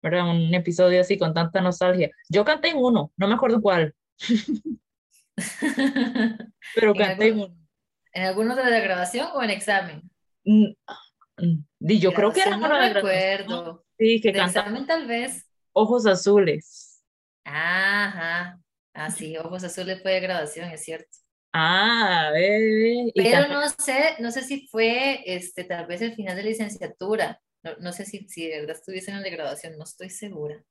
¿verdad? 0.01 0.29
Un 0.29 0.53
episodio 0.53 1.01
así 1.01 1.17
con 1.17 1.33
tanta 1.33 1.61
nostalgia. 1.61 2.09
Yo 2.29 2.45
canté 2.45 2.69
en 2.69 2.77
uno, 2.77 3.11
no 3.17 3.27
me 3.27 3.35
acuerdo 3.35 3.61
cuál. 3.61 3.93
Pero 6.75 6.93
canté 6.95 7.27
en 7.27 7.39
uno. 7.39 7.57
¿En 8.13 8.23
alguno 8.23 8.55
de 8.55 8.69
la 8.69 8.79
grabación 8.79 9.27
o 9.33 9.43
en 9.43 9.49
examen? 9.51 10.01
Mm, 10.43 10.73
yo 11.79 12.13
creo 12.13 12.31
que 12.31 12.41
era 12.41 12.57
no 12.57 12.79
de 12.79 12.93
recuerdo. 12.93 13.85
Sí, 13.97 14.21
que 14.21 14.33
cantaba. 14.33 14.65
examen 14.65 14.87
tal 14.87 15.07
vez. 15.07 15.45
Ojos 15.73 16.05
azules. 16.07 17.03
Ajá. 17.43 18.59
Ah, 18.93 19.11
sí, 19.11 19.37
Ojos 19.37 19.63
azules 19.63 20.01
fue 20.01 20.13
de 20.13 20.19
graduación, 20.21 20.69
es 20.71 20.83
cierto. 20.83 21.15
Ah, 21.59 22.29
bebé. 22.33 23.11
Pero 23.15 23.47
no 23.47 23.67
sé, 23.69 24.15
no 24.19 24.29
sé 24.31 24.43
si 24.43 24.67
fue 24.67 25.23
este, 25.25 25.63
tal 25.63 25.87
vez 25.87 26.03
el 26.03 26.13
final 26.13 26.35
de 26.35 26.43
licenciatura. 26.43 27.41
No, 27.63 27.71
no 27.79 27.93
sé 27.93 28.05
si, 28.05 28.29
si 28.29 28.47
de 28.47 28.59
verdad 28.59 28.75
estuviese 28.75 29.09
en 29.09 29.23
la 29.23 29.29
graduación, 29.29 29.75
no 29.75 29.83
estoy 29.83 30.11
segura. 30.11 30.63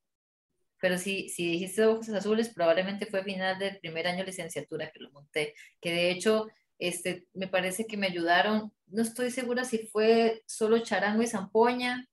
Pero 0.81 0.96
si, 0.96 1.29
si 1.29 1.51
dijiste 1.51 1.85
ojos 1.85 2.09
azules, 2.11 2.55
probablemente 2.55 3.07
fue 3.07 3.25
final 3.25 3.59
del 3.59 3.81
primer 3.81 4.07
año 4.07 4.18
de 4.18 4.27
licenciatura 4.27 4.92
que 4.92 5.01
lo 5.01 5.11
monté. 5.11 5.55
Que 5.81 5.90
de 5.92 6.11
hecho, 6.12 6.46
este, 6.79 7.27
me 7.35 7.49
parece 7.49 7.87
que 7.88 7.96
me 7.96 8.07
ayudaron, 8.07 8.72
no 8.87 9.03
estoy 9.03 9.33
segura 9.33 9.64
si 9.64 9.88
fue 9.88 10.44
solo 10.46 10.79
charango 10.79 11.20
y 11.22 11.27
zampoña, 11.27 12.09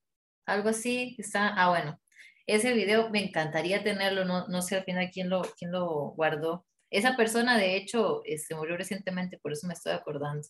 algo 0.48 0.70
así. 0.70 1.16
Está, 1.20 1.50
ah, 1.50 1.70
bueno, 1.70 2.02
ese 2.48 2.74
video 2.74 3.12
me 3.12 3.24
encantaría 3.24 3.84
tenerlo, 3.84 4.26
no, 4.26 4.48
no 4.48 4.64
sé 4.64 4.78
al 4.78 4.84
final 4.84 5.12
quién 5.14 5.30
lo, 5.30 5.44
quién 5.60 5.72
lo 5.72 6.14
guardó 6.16 6.66
esa 6.94 7.16
persona, 7.16 7.58
de 7.58 7.76
hecho, 7.76 8.22
se 8.26 8.34
este, 8.34 8.56
murió 8.56 8.78
recientemente, 8.78 9.40
por 9.40 9.52
eso 9.52 9.68
me 9.68 9.74
estoy 9.74 9.94
acordando. 9.94 10.48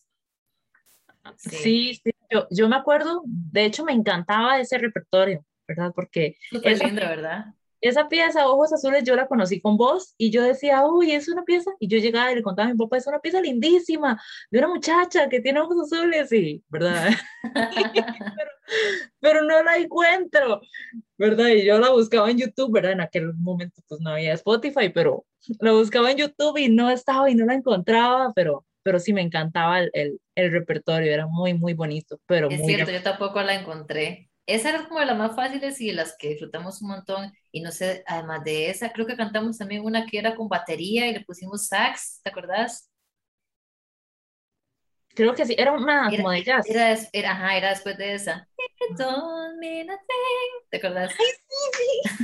Sí. 1.37 1.99
sí, 2.03 2.13
Yo, 2.29 2.47
yo 2.51 2.67
me 2.67 2.75
acuerdo, 2.75 3.23
de 3.25 3.65
hecho 3.65 3.85
me 3.85 3.93
encantaba 3.93 4.59
ese 4.59 4.77
repertorio, 4.77 5.45
¿verdad? 5.67 5.91
Porque... 5.95 6.35
Súper 6.49 6.79
lindo, 6.79 7.01
¿verdad? 7.01 7.45
Esa 7.83 8.07
pieza, 8.07 8.47
Ojos 8.47 8.71
Azules, 8.71 9.03
yo 9.03 9.13
la 9.17 9.27
conocí 9.27 9.59
con 9.59 9.75
vos 9.75 10.15
y 10.17 10.31
yo 10.31 10.41
decía, 10.41 10.85
uy, 10.85 11.11
es 11.11 11.27
una 11.27 11.43
pieza, 11.43 11.69
y 11.79 11.89
yo 11.89 11.97
llegaba 11.97 12.31
y 12.31 12.35
le 12.35 12.41
contaba 12.41 12.69
a 12.69 12.71
mi 12.71 12.77
papá, 12.77 12.95
es 12.95 13.07
una 13.07 13.19
pieza 13.19 13.41
lindísima, 13.41 14.21
de 14.49 14.59
una 14.59 14.69
muchacha 14.69 15.27
que 15.27 15.41
tiene 15.41 15.59
ojos 15.59 15.91
azules, 15.91 16.31
y, 16.31 16.63
¿verdad? 16.69 17.11
pero, 19.19 19.43
no 19.43 19.61
la 19.63 19.75
encuentro, 19.75 20.61
¿verdad? 21.17 21.49
Y 21.49 21.65
yo 21.65 21.77
la 21.77 21.91
buscaba 21.91 22.31
en 22.31 22.37
YouTube, 22.37 22.71
¿verdad? 22.71 22.93
En 22.93 23.01
aquel 23.01 23.33
momento 23.33 23.81
pues 23.89 23.99
no 23.99 24.11
había 24.11 24.33
Spotify, 24.33 24.87
pero 24.87 25.25
la 25.59 25.73
buscaba 25.73 26.09
en 26.09 26.17
YouTube 26.17 26.57
y 26.57 26.69
no 26.69 26.89
estaba 26.89 27.29
y 27.29 27.35
no 27.35 27.45
la 27.45 27.55
encontraba, 27.55 28.31
pero, 28.33 28.65
pero 28.81 28.97
sí 28.97 29.11
me 29.11 29.21
encantaba 29.21 29.81
el, 29.81 29.89
el, 29.91 30.21
el 30.35 30.51
repertorio, 30.53 31.11
era 31.11 31.27
muy, 31.27 31.53
muy 31.53 31.73
bonito, 31.73 32.17
pero 32.27 32.49
Es 32.49 32.65
cierto, 32.65 32.93
yo 32.93 33.03
tampoco 33.03 33.41
la 33.41 33.55
encontré. 33.55 34.29
Esa 34.45 34.69
era 34.69 34.87
como 34.87 34.99
de 34.99 35.05
las 35.05 35.17
más 35.17 35.35
fáciles 35.35 35.79
y 35.79 35.87
de 35.87 35.93
las 35.93 36.15
que 36.17 36.29
disfrutamos 36.29 36.81
un 36.81 36.89
montón. 36.89 37.31
Y 37.51 37.61
no 37.61 37.71
sé, 37.71 38.03
además 38.07 38.43
de 38.43 38.69
esa, 38.69 38.91
creo 38.91 39.07
que 39.07 39.15
cantamos 39.15 39.57
también 39.57 39.85
una 39.85 40.05
que 40.05 40.17
era 40.17 40.35
con 40.35 40.49
batería 40.49 41.07
y 41.07 41.13
le 41.13 41.23
pusimos 41.23 41.67
sax, 41.67 42.19
¿te 42.23 42.29
acordás? 42.29 42.89
Creo 45.15 45.35
que 45.35 45.45
sí, 45.45 45.55
era 45.57 45.71
una 45.71 46.09
era, 46.09 46.17
como 46.17 46.31
de 46.31 46.43
jazz. 46.43 46.69
Era, 46.69 46.97
era, 47.13 47.31
ajá, 47.31 47.57
era 47.57 47.69
después 47.69 47.97
de 47.97 48.15
esa. 48.15 48.47
¿Te 50.69 50.77
acordás? 50.77 51.13
Ay, 51.17 51.25
sí, 51.47 52.09
sí. 52.17 52.22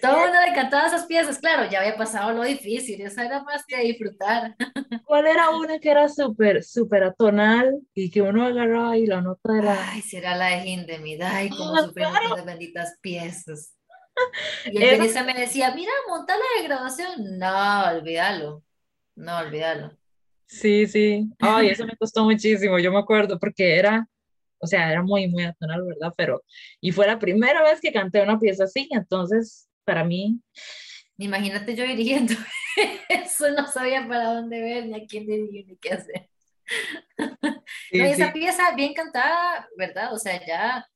Todo 0.00 0.16
el 0.16 0.22
mundo 0.24 0.38
le 0.46 0.54
cantaba 0.54 0.86
esas 0.86 1.06
piezas, 1.06 1.38
claro, 1.38 1.70
ya 1.70 1.80
había 1.80 1.96
pasado 1.96 2.32
lo 2.32 2.42
difícil, 2.42 3.00
esa 3.00 3.24
era 3.24 3.42
más 3.42 3.64
que 3.66 3.78
disfrutar. 3.78 4.56
¿Cuál 5.04 5.26
era 5.26 5.50
una 5.50 5.78
que 5.78 5.90
era 5.90 6.08
súper, 6.08 6.62
súper 6.64 7.04
atonal 7.04 7.80
y 7.94 8.10
que 8.10 8.22
uno 8.22 8.46
agarraba 8.46 8.96
y 8.96 9.06
la 9.06 9.20
nota 9.20 9.52
de 9.52 9.62
la... 9.62 9.92
Ay, 9.92 10.02
será 10.02 10.36
la 10.36 10.46
de 10.46 10.68
Hindemida, 10.68 11.42
y 11.44 11.50
como 11.50 11.72
oh, 11.72 11.84
sufrimos 11.84 12.18
claro. 12.18 12.36
las 12.36 12.44
benditas 12.44 12.96
piezas. 13.00 13.74
Y 14.66 14.76
el 14.76 14.82
Era... 14.82 15.24
me 15.24 15.34
decía, 15.34 15.72
mira, 15.74 15.92
montala 16.08 16.44
de 16.56 16.64
grabación. 16.64 17.38
No, 17.38 17.84
olvídalo. 17.90 18.62
No, 19.16 19.38
olvídalo. 19.38 19.96
Sí, 20.46 20.86
sí. 20.86 21.30
Ay, 21.38 21.68
eso 21.68 21.86
me 21.86 21.96
costó 21.96 22.24
muchísimo, 22.24 22.78
yo 22.78 22.90
me 22.90 22.98
acuerdo, 22.98 23.38
porque 23.38 23.76
era, 23.76 24.08
o 24.58 24.66
sea, 24.66 24.90
era 24.90 25.02
muy, 25.02 25.28
muy 25.28 25.44
atonal, 25.44 25.84
¿verdad? 25.84 26.12
Pero, 26.16 26.42
y 26.80 26.90
fue 26.90 27.06
la 27.06 27.18
primera 27.18 27.62
vez 27.62 27.80
que 27.80 27.92
canté 27.92 28.20
una 28.20 28.38
pieza 28.38 28.64
así, 28.64 28.88
entonces, 28.90 29.69
para 29.90 30.04
mí... 30.04 30.40
Imagínate 31.18 31.74
yo 31.74 31.84
dirigiendo 31.84 32.32
eso, 33.08 33.50
no 33.50 33.66
sabía 33.66 34.06
para 34.08 34.32
dónde 34.34 34.58
ver, 34.60 34.86
ni 34.86 34.94
a 34.94 35.06
quién 35.06 35.26
dirigir, 35.26 35.66
ni 35.66 35.76
qué 35.76 35.90
hacer. 35.90 36.30
Sí, 37.90 37.98
no, 37.98 38.04
esa 38.04 38.26
sí. 38.26 38.32
pieza 38.32 38.74
bien 38.74 38.94
cantada, 38.94 39.68
¿verdad? 39.76 40.14
O 40.14 40.18
sea, 40.18 40.40
ya, 40.46 40.86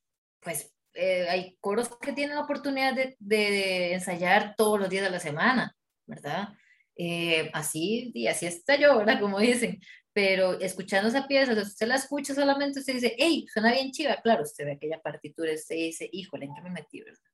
pues, 0.40 0.72
eh, 0.94 1.26
hay 1.28 1.56
coros 1.60 1.90
que 2.00 2.12
tienen 2.12 2.36
la 2.36 2.42
oportunidad 2.42 2.94
de, 2.94 3.16
de, 3.18 3.94
ensayar 3.94 4.54
todos 4.56 4.78
los 4.78 4.88
días 4.88 5.04
de 5.04 5.10
la 5.10 5.20
semana, 5.20 5.76
¿verdad? 6.06 6.50
Eh, 6.96 7.50
así, 7.52 8.12
y 8.14 8.28
así 8.28 8.46
está 8.46 8.76
yo, 8.76 8.96
¿verdad? 8.96 9.20
Como 9.20 9.40
dicen, 9.40 9.80
pero 10.12 10.58
escuchando 10.60 11.08
esa 11.08 11.26
pieza, 11.26 11.52
usted 11.52 11.88
la 11.88 11.96
escucha 11.96 12.34
solamente, 12.34 12.78
usted 12.78 12.94
dice, 12.94 13.16
hey, 13.18 13.44
suena 13.52 13.72
bien 13.72 13.90
chiva, 13.90 14.20
claro, 14.22 14.44
usted 14.44 14.64
ve 14.64 14.72
aquella 14.72 15.02
partitura, 15.02 15.52
usted 15.52 15.74
dice, 15.74 16.08
híjole, 16.12 16.46
¿en 16.46 16.54
qué 16.54 16.62
me 16.62 16.70
metí, 16.70 17.00
verdad? 17.00 17.33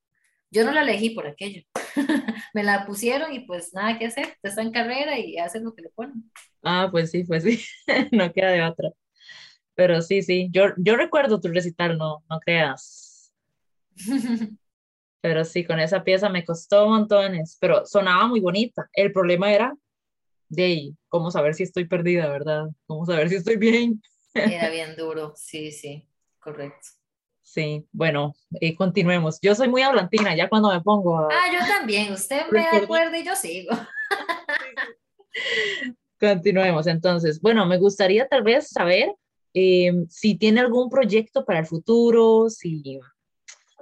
Yo 0.51 0.65
no 0.65 0.73
la 0.73 0.83
elegí 0.83 1.11
por 1.11 1.27
aquello, 1.27 1.63
me 2.55 2.65
la 2.65 2.85
pusieron 2.87 3.33
y 3.33 3.41
pues 3.41 3.73
nada 3.73 3.99
que 3.99 4.07
hacer, 4.07 4.37
está 4.43 4.63
en 4.63 4.73
carrera 4.73 5.19
y 5.19 5.39
hacen 5.39 5.65
lo 5.65 5.75
que 5.75 5.83
le 5.83 5.91
ponen. 5.91 6.31
Ah, 6.63 6.89
pues 6.91 7.11
sí, 7.11 7.25
pues 7.25 7.45
sí, 7.45 7.63
no 8.13 8.33
queda 8.33 8.51
de 8.51 8.63
otra. 8.63 8.91
Pero 9.75 10.03
sí, 10.03 10.23
sí, 10.23 10.49
yo, 10.51 10.67
yo 10.77 10.97
recuerdo 10.97 11.41
tu 11.41 11.49
recital, 11.49 11.97
no, 11.99 12.25
no 12.29 12.41
creas, 12.41 13.33
pero 15.21 15.45
sí, 15.45 15.65
con 15.65 15.79
esa 15.79 16.03
pieza 16.03 16.29
me 16.29 16.45
costó 16.45 16.89
montones, 16.89 17.57
pero 17.61 17.85
sonaba 17.87 18.27
muy 18.27 18.41
bonita. 18.41 18.89
El 18.93 19.13
problema 19.13 19.53
era 19.53 19.77
de 20.49 20.95
cómo 21.09 21.31
saber 21.31 21.55
si 21.55 21.65
estoy 21.65 21.87
perdida, 21.87 22.29
¿verdad? 22.29 22.69
Cómo 22.87 23.07
saber 23.07 23.29
si 23.29 23.37
estoy 23.37 23.57
bien. 23.57 24.03
Era 24.35 24.71
bien 24.71 24.97
duro, 24.97 25.35
sí, 25.37 25.73
sí, 25.73 26.09
correcto. 26.39 27.00
Sí, 27.53 27.85
bueno, 27.91 28.33
y 28.61 28.77
continuemos. 28.77 29.41
Yo 29.43 29.57
soy 29.57 29.67
muy 29.67 29.83
hablantina, 29.83 30.37
ya 30.37 30.49
cuando 30.49 30.71
me 30.71 30.81
pongo 30.83 31.19
a... 31.19 31.29
Ah, 31.33 31.53
yo 31.53 31.59
también, 31.67 32.13
usted 32.13 32.43
me 32.53 32.61
acuerda 32.61 33.19
y 33.19 33.25
yo 33.25 33.35
sigo. 33.35 33.73
Continuemos, 36.21 36.87
entonces. 36.87 37.41
Bueno, 37.41 37.67
me 37.67 37.79
gustaría 37.79 38.29
tal 38.29 38.45
vez 38.45 38.69
saber 38.69 39.13
eh, 39.53 39.91
si 40.09 40.37
tiene 40.37 40.61
algún 40.61 40.91
proyecto 40.91 41.45
para 41.45 41.59
el 41.59 41.67
futuro, 41.67 42.49
si 42.51 43.01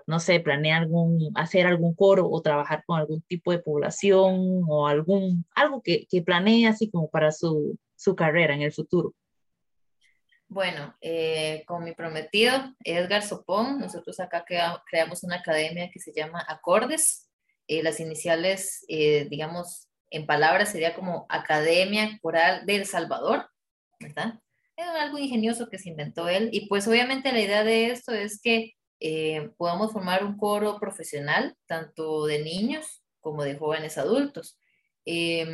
no 0.07 0.19
sé, 0.19 0.41
planea 0.41 0.79
algún, 0.79 1.31
hacer 1.35 1.67
algún 1.67 1.95
coro 1.95 2.27
o 2.27 2.41
trabajar 2.41 2.85
con 2.87 2.99
algún 2.99 3.21
tipo 3.21 3.53
de 3.53 3.59
población 3.59 4.63
o 4.67 4.87
algún, 4.87 5.45
algo 5.55 5.83
que, 5.83 6.07
que 6.09 6.23
planee 6.23 6.67
así 6.67 6.89
como 6.91 7.11
para 7.11 7.33
su, 7.33 7.79
su 7.97 8.17
carrera 8.17 8.55
en 8.55 8.63
el 8.63 8.73
futuro. 8.73 9.13
Bueno, 10.51 10.97
eh, 11.03 11.63
con 11.67 11.85
mi 11.85 11.95
prometido 11.95 12.75
Edgar 12.83 13.23
Sopón, 13.23 13.79
nosotros 13.79 14.19
acá 14.19 14.45
creamos 14.47 15.23
una 15.23 15.37
academia 15.37 15.91
que 15.93 16.01
se 16.01 16.13
llama 16.13 16.45
Acordes. 16.49 17.29
Eh, 17.67 17.83
las 17.83 18.01
iniciales, 18.01 18.85
eh, 18.89 19.27
digamos, 19.29 19.89
en 20.11 20.25
palabras 20.25 20.73
sería 20.73 20.95
como 20.95 21.27
Academia 21.29 22.19
Coral 22.23 22.65
del 22.65 22.87
Salvador, 22.87 23.51
¿verdad? 24.01 24.41
Es 24.75 24.87
algo 24.87 25.19
ingenioso 25.19 25.69
que 25.69 25.79
se 25.79 25.91
inventó 25.91 26.31
él. 26.31 26.49
Y 26.51 26.67
pues 26.67 26.89
obviamente 26.89 27.31
la 27.31 27.41
idea 27.41 27.63
de 27.63 27.91
esto 27.91 28.13
es 28.15 28.41
que 28.41 28.73
eh, 29.01 29.51
podamos 29.59 29.93
formar 29.93 30.25
un 30.25 30.39
coro 30.39 30.79
profesional, 30.81 31.57
tanto 31.67 32.25
de 32.25 32.43
niños 32.43 33.03
como 33.21 33.45
de 33.45 33.57
jóvenes 33.57 33.99
adultos. 33.99 34.59
Eh, 35.05 35.47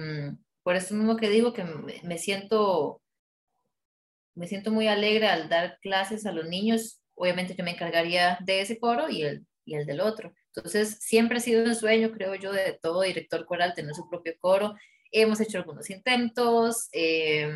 por 0.62 0.76
eso 0.76 0.94
mismo 0.94 1.16
que 1.16 1.28
digo 1.28 1.52
que 1.52 1.64
me 1.64 2.18
siento, 2.18 3.02
me 4.34 4.46
siento 4.46 4.70
muy 4.70 4.88
alegre 4.88 5.26
al 5.26 5.48
dar 5.48 5.78
clases 5.80 6.26
a 6.26 6.32
los 6.32 6.46
niños. 6.46 7.00
Obviamente 7.14 7.54
yo 7.56 7.64
me 7.64 7.72
encargaría 7.72 8.38
de 8.40 8.60
ese 8.60 8.78
coro 8.78 9.08
y 9.08 9.22
el, 9.22 9.46
y 9.64 9.76
el 9.76 9.86
del 9.86 10.00
otro. 10.00 10.34
Entonces, 10.54 10.98
siempre 11.00 11.38
ha 11.38 11.40
sido 11.40 11.64
un 11.64 11.74
sueño, 11.74 12.12
creo 12.12 12.34
yo, 12.34 12.52
de 12.52 12.78
todo 12.80 13.02
director 13.02 13.44
coral 13.46 13.74
tener 13.74 13.94
su 13.94 14.08
propio 14.08 14.34
coro. 14.38 14.74
Hemos 15.10 15.40
hecho 15.40 15.58
algunos 15.58 15.90
intentos, 15.90 16.88
eh, 16.92 17.48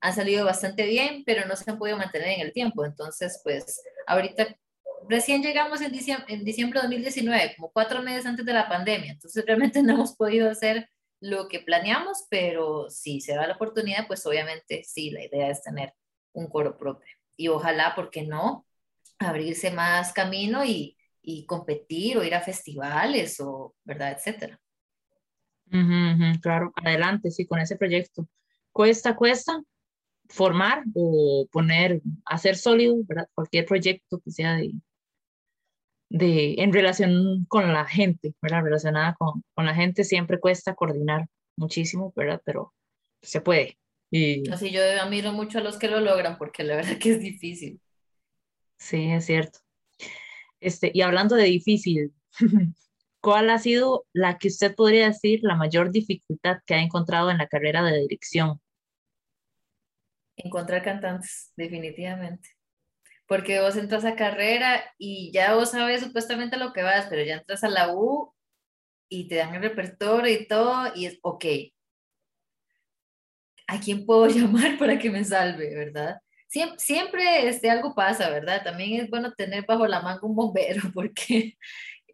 han 0.00 0.14
salido 0.14 0.44
bastante 0.44 0.86
bien, 0.86 1.22
pero 1.24 1.46
no 1.46 1.56
se 1.56 1.70
han 1.70 1.78
podido 1.78 1.96
mantener 1.96 2.28
en 2.28 2.40
el 2.40 2.52
tiempo. 2.52 2.84
Entonces, 2.84 3.40
pues, 3.42 3.82
ahorita 4.06 4.56
recién 5.08 5.42
llegamos 5.42 5.80
en 5.80 5.92
diciembre, 5.92 6.34
en 6.34 6.44
diciembre 6.44 6.80
de 6.80 6.84
2019, 6.84 7.54
como 7.56 7.70
cuatro 7.72 8.02
meses 8.02 8.26
antes 8.26 8.44
de 8.44 8.52
la 8.52 8.68
pandemia, 8.68 9.12
entonces 9.12 9.44
realmente 9.46 9.82
no 9.82 9.94
hemos 9.94 10.14
podido 10.16 10.50
hacer 10.50 10.88
lo 11.20 11.48
que 11.48 11.60
planeamos, 11.60 12.26
pero 12.28 12.90
si 12.90 13.20
se 13.20 13.34
da 13.34 13.46
la 13.46 13.54
oportunidad, 13.54 14.06
pues 14.06 14.24
obviamente 14.26 14.82
sí, 14.84 15.10
la 15.10 15.24
idea 15.24 15.50
es 15.50 15.62
tener 15.62 15.94
un 16.36 16.48
coro 16.48 16.76
propio. 16.76 17.16
Y 17.36 17.48
ojalá, 17.48 17.94
¿por 17.94 18.10
qué 18.10 18.22
no? 18.22 18.66
Abrirse 19.18 19.70
más 19.70 20.12
camino 20.12 20.64
y, 20.64 20.96
y 21.22 21.46
competir 21.46 22.18
o 22.18 22.24
ir 22.24 22.34
a 22.34 22.40
festivales 22.40 23.40
o, 23.40 23.74
¿verdad? 23.84 24.12
Etcétera. 24.12 24.60
Claro, 26.40 26.72
adelante, 26.76 27.30
sí, 27.30 27.46
con 27.46 27.58
ese 27.58 27.76
proyecto. 27.76 28.28
Cuesta, 28.72 29.16
cuesta 29.16 29.62
formar 30.28 30.84
o 30.94 31.46
poner, 31.50 32.02
hacer 32.24 32.56
sólido, 32.56 32.96
¿verdad? 33.06 33.28
Cualquier 33.34 33.64
proyecto 33.64 34.20
que 34.20 34.30
sea 34.30 34.56
de, 34.56 34.72
de, 36.10 36.56
en 36.58 36.72
relación 36.72 37.46
con 37.48 37.72
la 37.72 37.86
gente, 37.86 38.34
¿verdad? 38.42 38.62
Relacionada 38.62 39.14
con, 39.18 39.42
con 39.54 39.66
la 39.66 39.74
gente 39.74 40.04
siempre 40.04 40.40
cuesta 40.40 40.74
coordinar 40.74 41.26
muchísimo, 41.56 42.12
¿verdad? 42.14 42.42
Pero 42.44 42.74
se 43.22 43.40
puede. 43.40 43.78
Y... 44.10 44.48
Así 44.50 44.70
yo 44.70 44.80
admiro 44.82 45.32
mucho 45.32 45.58
a 45.58 45.62
los 45.62 45.78
que 45.78 45.88
lo 45.88 46.00
logran 46.00 46.38
porque 46.38 46.64
la 46.64 46.76
verdad 46.76 46.98
que 46.98 47.12
es 47.12 47.20
difícil. 47.20 47.80
Sí, 48.78 49.10
es 49.10 49.26
cierto. 49.26 49.58
Este, 50.60 50.90
y 50.92 51.02
hablando 51.02 51.36
de 51.36 51.44
difícil, 51.44 52.12
¿cuál 53.20 53.50
ha 53.50 53.58
sido 53.58 54.06
la 54.12 54.38
que 54.38 54.48
usted 54.48 54.74
podría 54.74 55.06
decir 55.08 55.40
la 55.42 55.56
mayor 55.56 55.90
dificultad 55.90 56.58
que 56.66 56.74
ha 56.74 56.80
encontrado 56.80 57.30
en 57.30 57.38
la 57.38 57.48
carrera 57.48 57.82
de 57.82 58.00
dirección? 58.00 58.60
Encontrar 60.36 60.82
cantantes, 60.82 61.52
definitivamente 61.56 62.56
porque 63.26 63.60
vos 63.60 63.76
entras 63.76 64.04
a 64.04 64.16
carrera 64.16 64.84
y 64.98 65.32
ya 65.32 65.54
vos 65.54 65.70
sabes 65.70 66.02
supuestamente 66.02 66.56
lo 66.56 66.72
que 66.72 66.82
vas, 66.82 67.06
pero 67.10 67.22
ya 67.22 67.36
entras 67.36 67.64
a 67.64 67.68
la 67.68 67.94
U 67.94 68.32
y 69.08 69.28
te 69.28 69.36
dan 69.36 69.54
el 69.54 69.62
repertorio 69.62 70.32
y 70.32 70.46
todo, 70.46 70.92
y 70.94 71.06
es, 71.06 71.18
ok, 71.22 71.44
¿a 73.66 73.80
quién 73.80 74.06
puedo 74.06 74.26
llamar 74.28 74.78
para 74.78 74.98
que 74.98 75.10
me 75.10 75.24
salve, 75.24 75.74
verdad? 75.74 76.20
Siempre, 76.48 76.78
siempre 76.78 77.48
este, 77.48 77.70
algo 77.70 77.94
pasa, 77.94 78.30
¿verdad? 78.30 78.62
También 78.62 79.00
es 79.00 79.10
bueno 79.10 79.32
tener 79.34 79.64
bajo 79.66 79.86
la 79.86 80.00
manga 80.00 80.20
un 80.22 80.36
bombero, 80.36 80.82
porque 80.94 81.56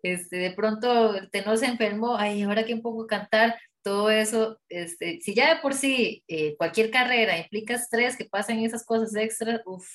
este, 0.02 0.36
de 0.36 0.52
pronto 0.52 1.14
el 1.14 1.30
tenor 1.30 1.58
se 1.58 1.66
enfermó, 1.66 2.16
ay, 2.16 2.42
ahora 2.42 2.64
quién 2.64 2.82
puedo 2.82 3.06
cantar, 3.06 3.56
todo 3.82 4.10
eso, 4.10 4.60
este, 4.68 5.20
si 5.20 5.34
ya 5.34 5.54
de 5.54 5.60
por 5.60 5.74
sí 5.74 6.24
eh, 6.28 6.56
cualquier 6.56 6.90
carrera 6.90 7.38
implica 7.38 7.74
estrés, 7.74 8.16
que 8.16 8.24
pasen 8.24 8.60
esas 8.60 8.84
cosas 8.84 9.14
extras, 9.16 9.60
uff, 9.66 9.86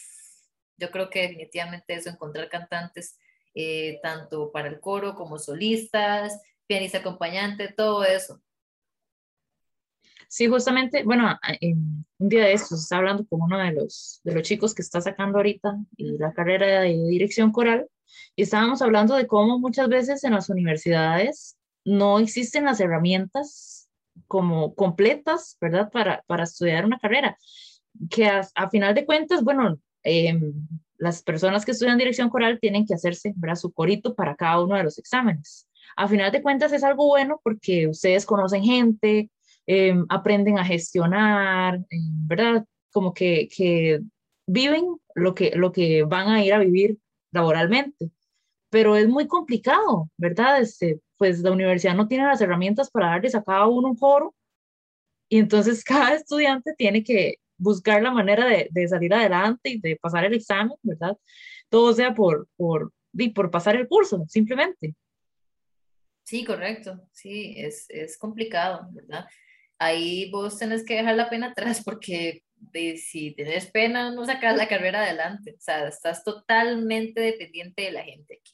Yo 0.78 0.92
creo 0.92 1.10
que 1.10 1.22
definitivamente 1.22 1.94
eso, 1.96 2.10
encontrar 2.10 2.50
cantantes 2.50 3.18
eh, 3.56 4.00
tanto 4.04 4.52
para 4.52 4.68
el 4.68 4.80
coro 4.80 5.16
como 5.16 5.40
solistas, 5.40 6.40
pianista 6.68 7.00
acompañante, 7.00 7.74
todo 7.76 8.04
eso. 8.04 8.42
Sí, 10.28 10.48
justamente, 10.48 11.04
bueno, 11.04 11.38
en 11.62 12.06
un 12.18 12.30
día 12.30 12.44
de 12.46 12.54
estos 12.54 12.82
estaba 12.82 13.00
hablando 13.00 13.26
con 13.28 13.42
uno 13.42 13.58
de 13.58 13.72
los, 13.72 14.20
de 14.24 14.34
los 14.34 14.44
chicos 14.44 14.76
que 14.76 14.82
está 14.82 15.00
sacando 15.00 15.38
ahorita 15.38 15.78
la 15.98 16.34
carrera 16.34 16.82
de 16.82 16.98
dirección 17.10 17.52
coral 17.52 17.88
y 18.36 18.44
estábamos 18.44 18.82
hablando 18.82 19.16
de 19.16 19.28
cómo 19.28 19.60
muchas 19.60 19.88
veces 19.90 20.24
en 20.24 20.34
las 20.34 20.50
universidades 20.50 21.58
no 21.86 22.20
existen 22.20 22.66
las 22.66 22.80
herramientas 22.80 23.90
como 24.28 24.76
completas, 24.76 25.58
¿verdad? 25.62 25.90
Para, 25.92 26.24
para 26.28 26.44
estudiar 26.44 26.86
una 26.86 27.00
carrera, 27.00 27.38
que 28.10 28.28
a, 28.28 28.70
final 28.70 28.94
de 28.94 29.06
cuentas, 29.06 29.44
bueno, 29.44 29.80
em, 30.04 30.54
las 30.98 31.22
personas 31.24 31.64
que 31.66 31.72
estudian 31.72 31.98
dirección 31.98 32.30
coral 32.30 32.60
tienen 32.60 32.86
que 32.86 32.94
hacerse, 32.94 33.34
¿verdad? 33.36 33.56
Su 33.56 33.72
corito 33.72 34.16
para 34.16 34.36
cada 34.36 34.62
uno 34.64 34.76
de 34.76 34.84
los 34.84 34.98
exámenes. 34.98 35.68
A 35.96 36.08
final 36.08 36.32
de 36.32 36.42
cuentas 36.42 36.74
es 36.74 36.84
algo 36.84 37.08
bueno 37.08 37.40
porque 37.44 37.88
ustedes 37.88 38.26
conocen 38.26 38.64
gente, 38.64 39.30
em, 39.68 40.06
aprenden 40.10 40.58
a 40.58 40.66
gestionar, 40.66 41.76
em, 41.90 42.28
¿verdad? 42.28 42.66
Como 42.92 43.14
que, 43.14 43.48
que 43.56 44.02
viven 44.48 44.98
lo 45.16 45.36
que, 45.36 45.52
lo 45.56 45.72
que 45.72 46.04
van 46.04 46.30
a 46.30 46.44
ir 46.44 46.54
a 46.54 46.60
vivir 46.60 46.98
laboralmente. 47.32 48.12
Pero 48.70 48.96
es 48.96 49.08
muy 49.08 49.28
complicado, 49.28 50.10
¿verdad? 50.18 50.62
Este, 50.62 51.02
pues 51.18 51.42
la 51.42 51.52
universidad 51.52 51.96
no 51.96 52.08
tiene 52.08 52.26
las 52.26 52.42
herramientas 52.42 52.90
para 52.92 53.08
darles 53.08 53.36
a 53.36 53.44
cada 53.44 53.68
uno 53.68 53.90
un 53.90 53.98
foro 53.98 54.36
y 55.30 55.40
entonces 55.40 55.84
cada 55.84 56.16
estudiante 56.16 56.74
tiene 56.78 57.04
que 57.04 57.36
buscar 57.58 58.02
la 58.02 58.12
manera 58.12 58.46
de, 58.46 58.68
de 58.72 58.88
salir 58.88 59.14
adelante 59.14 59.70
y 59.70 59.82
de 59.82 59.98
pasar 59.98 60.26
el 60.26 60.34
examen, 60.34 60.78
¿verdad? 60.84 61.18
Todo 61.70 61.94
sea 61.94 62.14
por, 62.14 62.48
por, 62.56 62.94
por 63.34 63.52
pasar 63.52 63.76
el 63.76 63.88
curso, 63.88 64.24
simplemente. 64.28 64.96
Sí, 66.24 66.44
correcto. 66.44 67.02
Sí, 67.12 67.56
es, 67.58 67.86
es 67.90 68.18
complicado, 68.18 68.88
¿verdad? 68.92 69.26
Ahí 69.80 70.32
vos 70.32 70.58
tenés 70.58 70.86
que 70.86 70.96
dejar 70.96 71.16
la 71.16 71.30
pena 71.30 71.48
atrás 71.48 71.84
porque 71.84 72.44
si 72.98 73.34
tenés 73.36 73.70
pena 73.72 74.12
no 74.12 74.26
sacas 74.26 74.56
la 74.56 74.68
carrera 74.68 75.04
adelante. 75.04 75.56
O 75.58 75.62
sea, 75.62 75.88
estás 75.88 76.24
totalmente 76.24 77.22
dependiente 77.22 77.84
de 77.84 77.92
la 77.92 78.04
gente 78.04 78.40
aquí. 78.40 78.54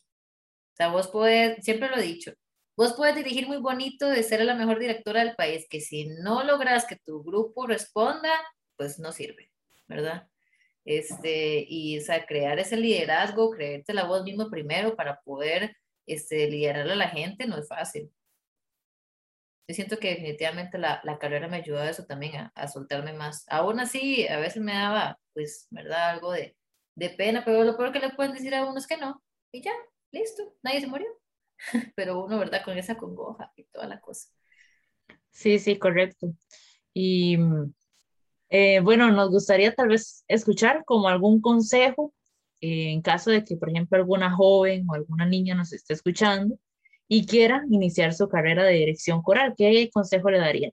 O 0.73 0.75
sea, 0.75 0.89
vos 0.89 1.07
puedes, 1.07 1.63
siempre 1.63 1.89
lo 1.89 1.97
he 1.97 2.01
dicho, 2.01 2.33
vos 2.75 2.93
puedes 2.93 3.15
dirigir 3.15 3.47
muy 3.47 3.57
bonito 3.57 4.09
de 4.09 4.23
ser 4.23 4.43
la 4.43 4.55
mejor 4.55 4.79
directora 4.79 5.23
del 5.23 5.35
país, 5.35 5.67
que 5.69 5.81
si 5.81 6.07
no 6.07 6.43
logras 6.43 6.85
que 6.85 6.97
tu 7.05 7.23
grupo 7.23 7.67
responda, 7.67 8.31
pues 8.75 8.97
no 8.99 9.11
sirve, 9.11 9.51
¿verdad? 9.87 10.27
Este, 10.85 11.65
y 11.67 11.99
o 11.99 12.01
sea, 12.01 12.25
crear 12.25 12.59
ese 12.59 12.75
liderazgo, 12.77 13.51
creerte 13.51 13.93
la 13.93 14.05
voz 14.05 14.23
mismo 14.23 14.49
primero 14.49 14.95
para 14.95 15.21
poder 15.21 15.77
este, 16.07 16.49
liderar 16.49 16.89
a 16.89 16.95
la 16.95 17.09
gente 17.09 17.45
no 17.45 17.57
es 17.57 17.67
fácil. 17.67 18.11
Yo 19.67 19.75
siento 19.75 19.97
que 19.97 20.09
definitivamente 20.09 20.77
la, 20.77 20.99
la 21.03 21.17
carrera 21.19 21.47
me 21.47 21.57
ayudó 21.57 21.79
a 21.79 21.89
eso 21.89 22.05
también, 22.05 22.35
a, 22.35 22.51
a, 22.55 22.67
soltarme 22.67 23.13
más. 23.13 23.45
Aún 23.49 23.79
así, 23.79 24.27
a 24.27 24.39
veces 24.39 24.61
me 24.61 24.73
daba, 24.73 25.19
pues, 25.33 25.67
¿verdad? 25.71 26.09
Algo 26.11 26.31
de, 26.33 26.57
de 26.95 27.09
pena, 27.09 27.43
pero 27.45 27.63
lo 27.63 27.77
peor 27.77 27.91
que 27.93 27.99
le 27.99 28.11
pueden 28.11 28.33
decir 28.33 28.53
a 28.55 28.65
uno 28.65 28.77
es 28.77 28.87
que 28.87 28.97
no. 28.97 29.23
Y 29.51 29.61
ya, 29.61 29.71
listo, 30.11 30.55
nadie 30.63 30.81
se 30.81 30.87
murió. 30.87 31.07
pero 31.95 32.23
uno, 32.23 32.39
¿verdad? 32.39 32.63
Con 32.65 32.77
esa 32.77 32.97
congoja 32.97 33.51
y 33.55 33.63
toda 33.65 33.87
la 33.87 34.01
cosa. 34.01 34.29
Sí, 35.31 35.59
sí, 35.59 35.77
correcto. 35.79 36.33
Y 36.93 37.37
eh, 38.49 38.79
bueno, 38.81 39.11
nos 39.11 39.29
gustaría 39.29 39.73
tal 39.73 39.89
vez 39.89 40.23
escuchar 40.27 40.83
como 40.85 41.07
algún 41.07 41.41
consejo 41.41 42.13
eh, 42.61 42.91
en 42.91 43.01
caso 43.01 43.31
de 43.31 43.43
que, 43.43 43.57
por 43.57 43.69
ejemplo, 43.69 43.97
alguna 43.97 44.31
joven 44.35 44.85
o 44.89 44.93
alguna 44.93 45.25
niña 45.25 45.55
nos 45.55 45.73
esté 45.73 45.93
escuchando 45.93 46.57
y 47.07 47.25
quiera 47.25 47.63
iniciar 47.69 48.13
su 48.13 48.27
carrera 48.27 48.63
de 48.63 48.73
dirección 48.73 49.21
coral. 49.21 49.53
¿Qué 49.57 49.89
consejo 49.91 50.29
le 50.29 50.39
daría? 50.39 50.71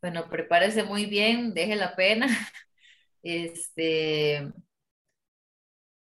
Bueno, 0.00 0.28
prepárese 0.28 0.82
muy 0.82 1.06
bien, 1.06 1.54
deje 1.54 1.76
la 1.76 1.94
pena. 1.94 2.26
Este, 3.24 4.52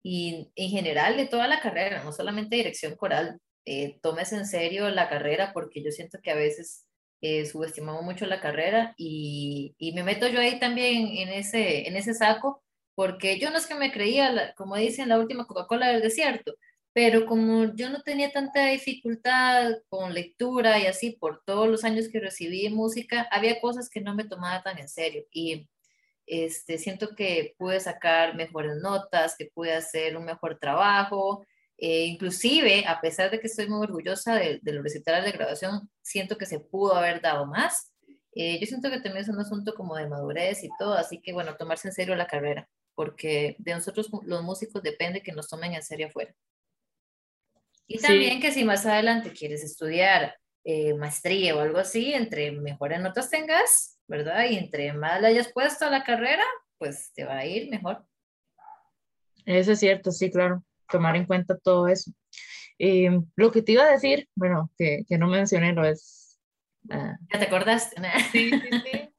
y 0.04 0.52
en 0.56 0.70
general 0.70 1.16
de 1.16 1.26
toda 1.26 1.48
la 1.48 1.62
carrera, 1.62 2.04
no 2.04 2.12
solamente 2.12 2.58
dirección 2.58 2.98
coral, 2.98 3.40
eh, 3.64 3.98
tómese 4.02 4.36
en 4.36 4.46
serio 4.46 4.90
la 4.90 5.10
carrera 5.10 5.52
porque 5.54 5.84
yo 5.84 5.92
siento 5.92 6.20
que 6.22 6.32
a 6.32 6.36
veces 6.36 6.86
eh, 7.22 7.46
subestimamos 7.46 8.04
mucho 8.04 8.26
la 8.26 8.42
carrera 8.42 8.94
y, 8.98 9.76
y, 9.78 9.94
me 9.94 10.04
meto 10.04 10.28
yo 10.28 10.40
ahí 10.40 10.60
también 10.60 11.08
en 11.08 11.30
ese, 11.30 11.88
en 11.88 11.96
ese 11.96 12.14
saco, 12.14 12.64
porque 12.96 13.40
yo 13.40 13.50
no 13.52 13.58
es 13.58 13.68
que 13.68 13.76
me 13.76 13.92
creía, 13.92 14.54
como 14.56 14.76
dicen, 14.76 15.10
la 15.10 15.20
última 15.20 15.46
Coca-Cola 15.46 15.90
del 15.90 16.02
desierto, 16.02 16.56
pero 16.98 17.28
como 17.28 17.76
yo 17.76 17.92
no 17.92 18.02
tenía 18.02 18.32
tanta 18.32 18.66
dificultad 18.66 19.74
con 19.88 20.16
lectura 20.16 20.80
y 20.80 20.88
así 20.88 21.12
por 21.12 21.44
todos 21.46 21.68
los 21.68 21.84
años 21.84 22.08
que 22.12 22.20
recibí 22.20 22.68
música, 22.70 23.28
había 23.30 23.62
cosas 23.62 23.88
que 23.88 24.02
no 24.02 24.16
me 24.16 24.24
tomaba 24.24 24.64
tan 24.64 24.80
en 24.80 24.90
serio 24.90 25.24
y 25.32 25.70
este, 26.26 26.80
siento 26.80 27.16
que 27.16 27.54
pude 27.60 27.80
sacar 27.82 28.36
mejores 28.36 28.78
notas, 28.78 29.36
que 29.38 29.46
pude 29.54 29.76
hacer 29.76 30.18
un 30.18 30.26
mejor 30.26 30.58
trabajo, 30.58 31.46
eh, 31.78 32.06
inclusive, 32.06 32.84
a 32.88 33.00
pesar 33.00 33.30
de 33.30 33.40
que 33.40 33.46
estoy 33.46 33.68
muy 33.68 33.84
orgullosa 33.84 34.34
de, 34.34 34.58
de 34.64 34.72
los 34.72 34.84
recitales 34.84 35.24
de 35.24 35.38
graduación, 35.38 35.92
siento 36.02 36.36
que 36.36 36.48
se 36.48 36.60
pudo 36.60 36.96
haber 36.96 37.22
dado 37.22 37.46
más. 37.46 37.94
Eh, 38.34 38.60
yo 38.60 38.66
siento 38.66 38.90
que 38.90 39.02
también 39.02 39.18
es 39.18 39.30
un 39.30 39.40
asunto 39.40 39.76
como 39.76 39.96
de 39.98 40.08
madurez 40.08 40.64
y 40.64 40.70
todo, 40.80 40.96
así 40.96 41.22
que 41.22 41.32
bueno, 41.32 41.56
tomarse 41.58 41.90
en 41.90 41.94
serio 41.94 42.16
la 42.16 42.26
carrera, 42.26 42.68
porque 42.96 43.56
de 43.60 43.76
nosotros 43.76 44.10
los 44.24 44.42
músicos 44.42 44.82
depende 44.82 45.22
que 45.22 45.32
nos 45.32 45.48
tomen 45.48 45.76
en 45.76 45.84
serio 45.84 46.08
afuera. 46.08 46.34
Y 47.88 48.00
también 48.00 48.42
que 48.42 48.52
si 48.52 48.66
más 48.66 48.86
adelante 48.86 49.32
quieres 49.32 49.64
estudiar 49.64 50.36
eh, 50.64 50.94
maestría 50.94 51.56
o 51.56 51.60
algo 51.60 51.78
así, 51.80 52.14
entre 52.14 52.52
mejores 52.52 53.00
notas 53.00 53.30
tengas, 53.30 54.00
¿verdad? 54.08 54.46
Y 54.50 54.58
entre 54.58 54.92
más 54.94 55.22
le 55.22 55.28
hayas 55.28 55.52
puesto 55.54 55.86
a 55.86 55.90
la 55.90 56.04
carrera, 56.04 56.44
pues 56.78 57.12
te 57.14 57.24
va 57.24 57.38
a 57.38 57.46
ir 57.46 57.70
mejor. 57.70 58.06
Eso 59.46 59.72
es 59.72 59.80
cierto, 59.80 60.12
sí, 60.12 60.30
claro 60.30 60.64
tomar 60.90 61.16
en 61.16 61.26
cuenta 61.26 61.58
todo 61.58 61.88
eso. 61.88 62.12
Eh, 62.80 63.10
lo 63.36 63.52
que 63.52 63.62
te 63.62 63.74
iba 63.74 63.84
a 63.84 63.92
decir, 63.92 64.28
bueno, 64.36 64.72
que, 64.78 65.04
que 65.08 65.18
no 65.18 65.28
mencioné, 65.28 65.74
lo 65.74 65.86
es... 65.86 66.40
Uh, 66.90 67.16
¿Ya 67.34 67.40
te 67.40 67.46
acordaste? 67.46 68.02
sí, 68.32 68.50
sí, 68.50 68.70
sí. 68.72 69.10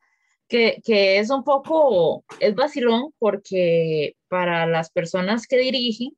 Que, 0.49 0.81
que, 0.83 1.19
es 1.19 1.29
un 1.29 1.45
poco, 1.45 2.25
es 2.41 2.55
vacilón 2.55 3.13
porque 3.19 4.17
para 4.29 4.67
las 4.67 4.91
personas 4.91 5.47
que 5.47 5.59
dirigen, 5.59 6.17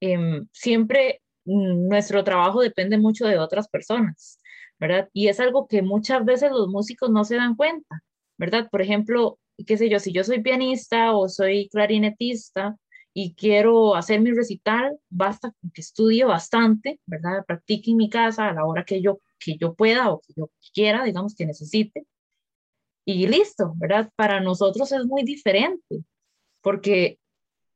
eh, 0.00 0.40
siempre 0.52 1.20
nuestro 1.46 2.24
trabajo 2.24 2.60
depende 2.60 2.98
mucho 2.98 3.26
de 3.26 3.38
otras 3.38 3.68
personas, 3.68 4.38
¿verdad? 4.78 5.08
Y 5.12 5.28
es 5.28 5.40
algo 5.40 5.66
que 5.68 5.82
muchas 5.82 6.24
veces 6.24 6.50
los 6.50 6.68
músicos 6.68 7.10
no 7.10 7.24
se 7.24 7.36
dan 7.36 7.56
cuenta, 7.56 8.02
¿verdad? 8.38 8.68
Por 8.70 8.82
ejemplo, 8.82 9.38
qué 9.66 9.76
sé 9.76 9.88
yo, 9.88 9.98
si 10.00 10.12
yo 10.12 10.24
soy 10.24 10.42
pianista 10.42 11.16
o 11.16 11.28
soy 11.28 11.68
clarinetista, 11.70 12.76
y 13.18 13.34
quiero 13.34 13.94
hacer 13.94 14.20
mi 14.20 14.30
recital, 14.30 14.98
basta 15.08 15.50
que 15.72 15.80
estudie 15.80 16.26
bastante, 16.26 17.00
¿verdad? 17.06 17.46
Practique 17.46 17.90
en 17.90 17.96
mi 17.96 18.10
casa 18.10 18.46
a 18.46 18.52
la 18.52 18.66
hora 18.66 18.84
que 18.84 19.00
yo, 19.00 19.20
que 19.38 19.56
yo 19.56 19.72
pueda 19.72 20.10
o 20.10 20.20
que 20.20 20.34
yo 20.36 20.50
quiera, 20.74 21.02
digamos, 21.02 21.34
que 21.34 21.46
necesite. 21.46 22.06
Y 23.06 23.26
listo, 23.26 23.72
¿verdad? 23.76 24.10
Para 24.16 24.40
nosotros 24.40 24.92
es 24.92 25.06
muy 25.06 25.22
diferente, 25.22 26.04
porque 26.60 27.18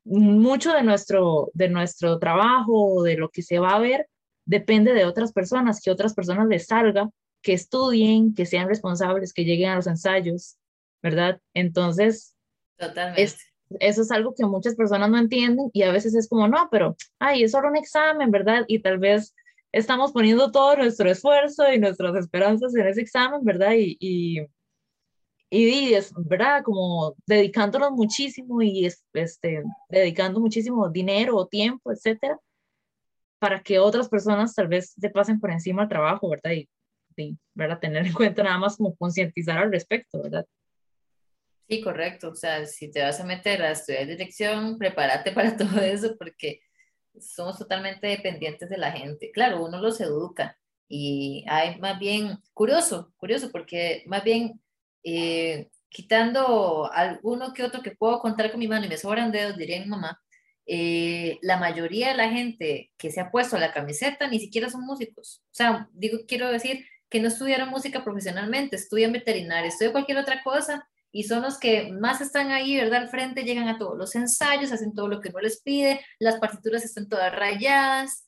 mucho 0.03 0.73
de 0.73 0.83
nuestro, 0.83 1.49
de 1.53 1.69
nuestro 1.69 2.19
trabajo, 2.19 3.03
de 3.03 3.17
lo 3.17 3.29
que 3.29 3.41
se 3.41 3.59
va 3.59 3.75
a 3.75 3.79
ver, 3.79 4.07
depende 4.45 4.93
de 4.93 5.05
otras 5.05 5.31
personas, 5.31 5.81
que 5.81 5.91
otras 5.91 6.13
personas 6.13 6.47
les 6.47 6.67
salga, 6.67 7.09
que 7.41 7.53
estudien, 7.53 8.33
que 8.33 8.45
sean 8.45 8.67
responsables, 8.67 9.33
que 9.33 9.45
lleguen 9.45 9.69
a 9.69 9.75
los 9.75 9.87
ensayos, 9.87 10.57
¿verdad? 11.01 11.39
Entonces, 11.53 12.35
Totalmente 12.77 13.37
eso 13.79 14.01
es 14.01 14.11
algo 14.11 14.33
que 14.35 14.45
muchas 14.45 14.75
personas 14.75 15.09
no 15.09 15.17
entienden 15.17 15.69
y 15.73 15.83
a 15.83 15.91
veces 15.91 16.15
es 16.15 16.27
como, 16.27 16.47
no, 16.47 16.67
pero, 16.71 16.95
ay, 17.19 17.43
es 17.43 17.51
solo 17.51 17.69
un 17.69 17.77
examen, 17.77 18.31
¿verdad? 18.31 18.65
Y 18.67 18.79
tal 18.79 18.99
vez 18.99 19.33
estamos 19.71 20.11
poniendo 20.11 20.51
todo 20.51 20.75
nuestro 20.75 21.09
esfuerzo 21.09 21.71
y 21.71 21.79
nuestras 21.79 22.15
esperanzas 22.15 22.75
en 22.75 22.87
ese 22.87 23.01
examen, 23.01 23.43
¿verdad? 23.43 23.73
Y, 23.77 23.97
y, 23.99 24.39
y 25.51 25.93
es, 25.93 26.13
¿verdad? 26.15 26.63
Como 26.63 27.15
dedicándonos 27.27 27.91
muchísimo 27.91 28.61
y 28.61 28.85
este, 28.85 29.63
dedicando 29.89 30.39
muchísimo 30.39 30.87
dinero 30.89 31.35
o 31.35 31.47
tiempo, 31.47 31.91
etcétera, 31.91 32.39
para 33.37 33.61
que 33.61 33.77
otras 33.77 34.07
personas 34.07 34.55
tal 34.55 34.69
vez 34.69 34.93
se 34.97 35.09
pasen 35.09 35.41
por 35.41 35.51
encima 35.51 35.81
del 35.81 35.89
trabajo, 35.89 36.29
¿verdad? 36.29 36.51
Y, 36.51 36.69
y 37.17 37.37
¿verdad? 37.53 37.79
Tener 37.79 38.05
en 38.05 38.13
cuenta 38.13 38.43
nada 38.43 38.57
más 38.59 38.77
como 38.77 38.95
concientizar 38.95 39.57
al 39.57 39.71
respecto, 39.71 40.21
¿verdad? 40.23 40.45
Sí, 41.67 41.81
correcto. 41.81 42.29
O 42.29 42.35
sea, 42.35 42.65
si 42.65 42.89
te 42.89 43.01
vas 43.01 43.19
a 43.19 43.25
meter 43.25 43.61
a 43.61 43.71
estudiar 43.71 44.07
dirección, 44.07 44.77
prepárate 44.77 45.31
para 45.33 45.57
todo 45.57 45.81
eso 45.81 46.15
porque 46.17 46.61
somos 47.19 47.57
totalmente 47.57 48.07
dependientes 48.07 48.69
de 48.69 48.77
la 48.77 48.93
gente. 48.93 49.31
Claro, 49.31 49.65
uno 49.65 49.81
los 49.81 49.99
educa 49.99 50.57
y 50.87 51.43
hay 51.49 51.77
más 51.79 51.99
bien, 51.99 52.37
curioso, 52.53 53.13
curioso, 53.17 53.51
porque 53.51 54.03
más 54.05 54.23
bien 54.23 54.61
eh, 55.03 55.69
quitando 55.89 56.91
alguno 56.91 57.53
que 57.53 57.63
otro 57.63 57.81
que 57.81 57.91
puedo 57.91 58.19
contar 58.19 58.51
con 58.51 58.59
mi 58.59 58.67
mano 58.67 58.85
y 58.85 58.89
me 58.89 58.97
sobran 58.97 59.31
dedos, 59.31 59.57
diría 59.57 59.79
mi 59.79 59.87
mamá, 59.87 60.21
eh, 60.65 61.37
la 61.41 61.57
mayoría 61.57 62.09
de 62.09 62.15
la 62.15 62.29
gente 62.29 62.91
que 62.97 63.11
se 63.11 63.19
ha 63.19 63.31
puesto 63.31 63.57
la 63.57 63.73
camiseta 63.73 64.27
ni 64.27 64.39
siquiera 64.39 64.69
son 64.69 64.85
músicos. 64.85 65.41
O 65.47 65.53
sea, 65.53 65.89
digo, 65.91 66.19
quiero 66.27 66.49
decir 66.49 66.85
que 67.09 67.19
no 67.19 67.27
estudiaron 67.27 67.69
música 67.69 68.03
profesionalmente, 68.03 68.77
estudian 68.77 69.11
veterinaria, 69.11 69.67
estudian 69.67 69.91
cualquier 69.91 70.19
otra 70.19 70.41
cosa 70.43 70.87
y 71.11 71.23
son 71.23 71.41
los 71.41 71.59
que 71.59 71.91
más 71.91 72.21
están 72.21 72.51
ahí, 72.51 72.77
¿verdad? 72.77 73.03
Al 73.03 73.09
frente, 73.09 73.43
llegan 73.43 73.67
a 73.67 73.77
todos 73.77 73.97
los 73.97 74.15
ensayos, 74.15 74.71
hacen 74.71 74.93
todo 74.93 75.09
lo 75.09 75.19
que 75.19 75.29
no 75.29 75.39
les 75.39 75.61
pide, 75.61 75.99
las 76.19 76.39
partituras 76.39 76.85
están 76.85 77.09
todas 77.09 77.35
rayadas. 77.35 78.25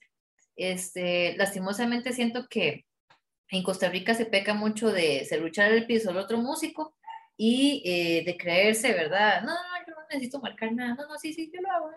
Este, 0.55 1.35
lastimosamente 1.37 2.11
siento 2.11 2.47
que 2.49 2.85
en 3.53 3.63
Costa 3.63 3.89
Rica 3.89 4.13
se 4.15 4.25
peca 4.25 4.53
mucho 4.53 4.91
de 4.91 5.23
ser 5.25 5.41
luchar 5.41 5.71
el 5.71 5.85
piso 5.85 6.09
al 6.09 6.17
otro 6.17 6.37
músico 6.39 6.95
y 7.37 7.83
eh, 7.85 8.23
de 8.25 8.37
creerse, 8.37 8.93
¿verdad? 8.93 9.41
No, 9.41 9.53
no, 9.53 9.85
yo 9.87 9.93
no 9.93 10.01
necesito 10.09 10.39
marcar 10.39 10.71
nada, 10.73 10.95
no, 10.95 11.07
no, 11.07 11.17
sí, 11.17 11.33
sí, 11.33 11.51
yo 11.53 11.61
lo 11.61 11.71
hago. 11.71 11.91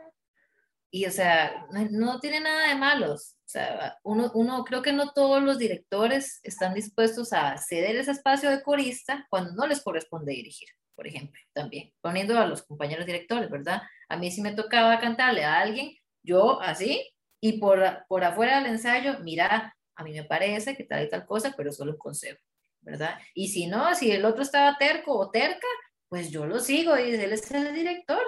Y, 0.91 1.07
o 1.07 1.11
sea, 1.11 1.67
no, 1.91 2.21
tiene 2.21 2.41
nada 2.41 2.69
de 2.69 2.75
malos. 2.75 3.37
O 3.45 3.49
sea, 3.49 3.99
uno, 4.03 4.31
uno, 4.35 4.65
creo 4.65 4.83
que 4.83 4.93
no 4.93 5.13
todos 5.13 5.43
los 5.43 5.59
directores 5.59 6.41
están 6.43 6.75
dispuestos 6.75 7.33
a 7.33 7.57
ceder 7.59 7.97
ese 7.97 8.13
espacio 8.13 8.51
de 8.51 8.63
corista 8.63 9.27
cuando 9.31 9.53
no 9.53 9.67
les 9.67 9.83
corresponde 9.83 10.33
dirigir, 10.33 10.69
por 10.95 11.07
ejemplo, 11.07 11.41
también, 11.53 11.93
poniendo 12.01 12.39
a 12.39 12.47
los 12.47 12.63
compañeros 12.63 13.07
directores, 13.07 13.51
¿verdad? 13.51 13.83
A 14.09 14.17
mí 14.17 14.31
si 14.31 14.43
me 14.43 14.55
tocaba 14.55 14.99
cantarle 15.01 15.45
a 15.45 15.61
alguien, 15.61 15.97
yo 16.23 16.61
así, 16.61 17.13
y 17.41 17.59
por, 17.59 18.05
por 18.09 18.25
afuera 18.25 18.61
del 18.61 18.73
ensayo, 18.73 19.19
mira, 19.21 19.77
a 19.97 20.05
mí 20.05 20.13
me 20.13 20.25
parece 20.25 20.77
que 20.77 20.85
tal 20.85 21.05
y 21.05 21.09
tal 21.09 21.27
cosa, 21.27 21.55
pero 21.57 21.73
solo 21.73 21.93
un 21.93 21.99
consejo, 21.99 22.41
¿verdad? 22.81 23.19
Y 23.35 23.49
si 23.49 23.67
no, 23.67 23.95
si 23.95 24.11
el 24.13 24.25
otro 24.25 24.43
estaba 24.43 24.77
terco 24.79 25.19
o 25.19 25.31
terca, 25.31 25.67
pues 26.09 26.31
yo 26.31 26.47
lo 26.47 26.61
sigo 26.61 26.97
y 26.97 27.15
él 27.15 27.33
es 27.33 27.51
el 27.51 27.75
director, 27.75 28.23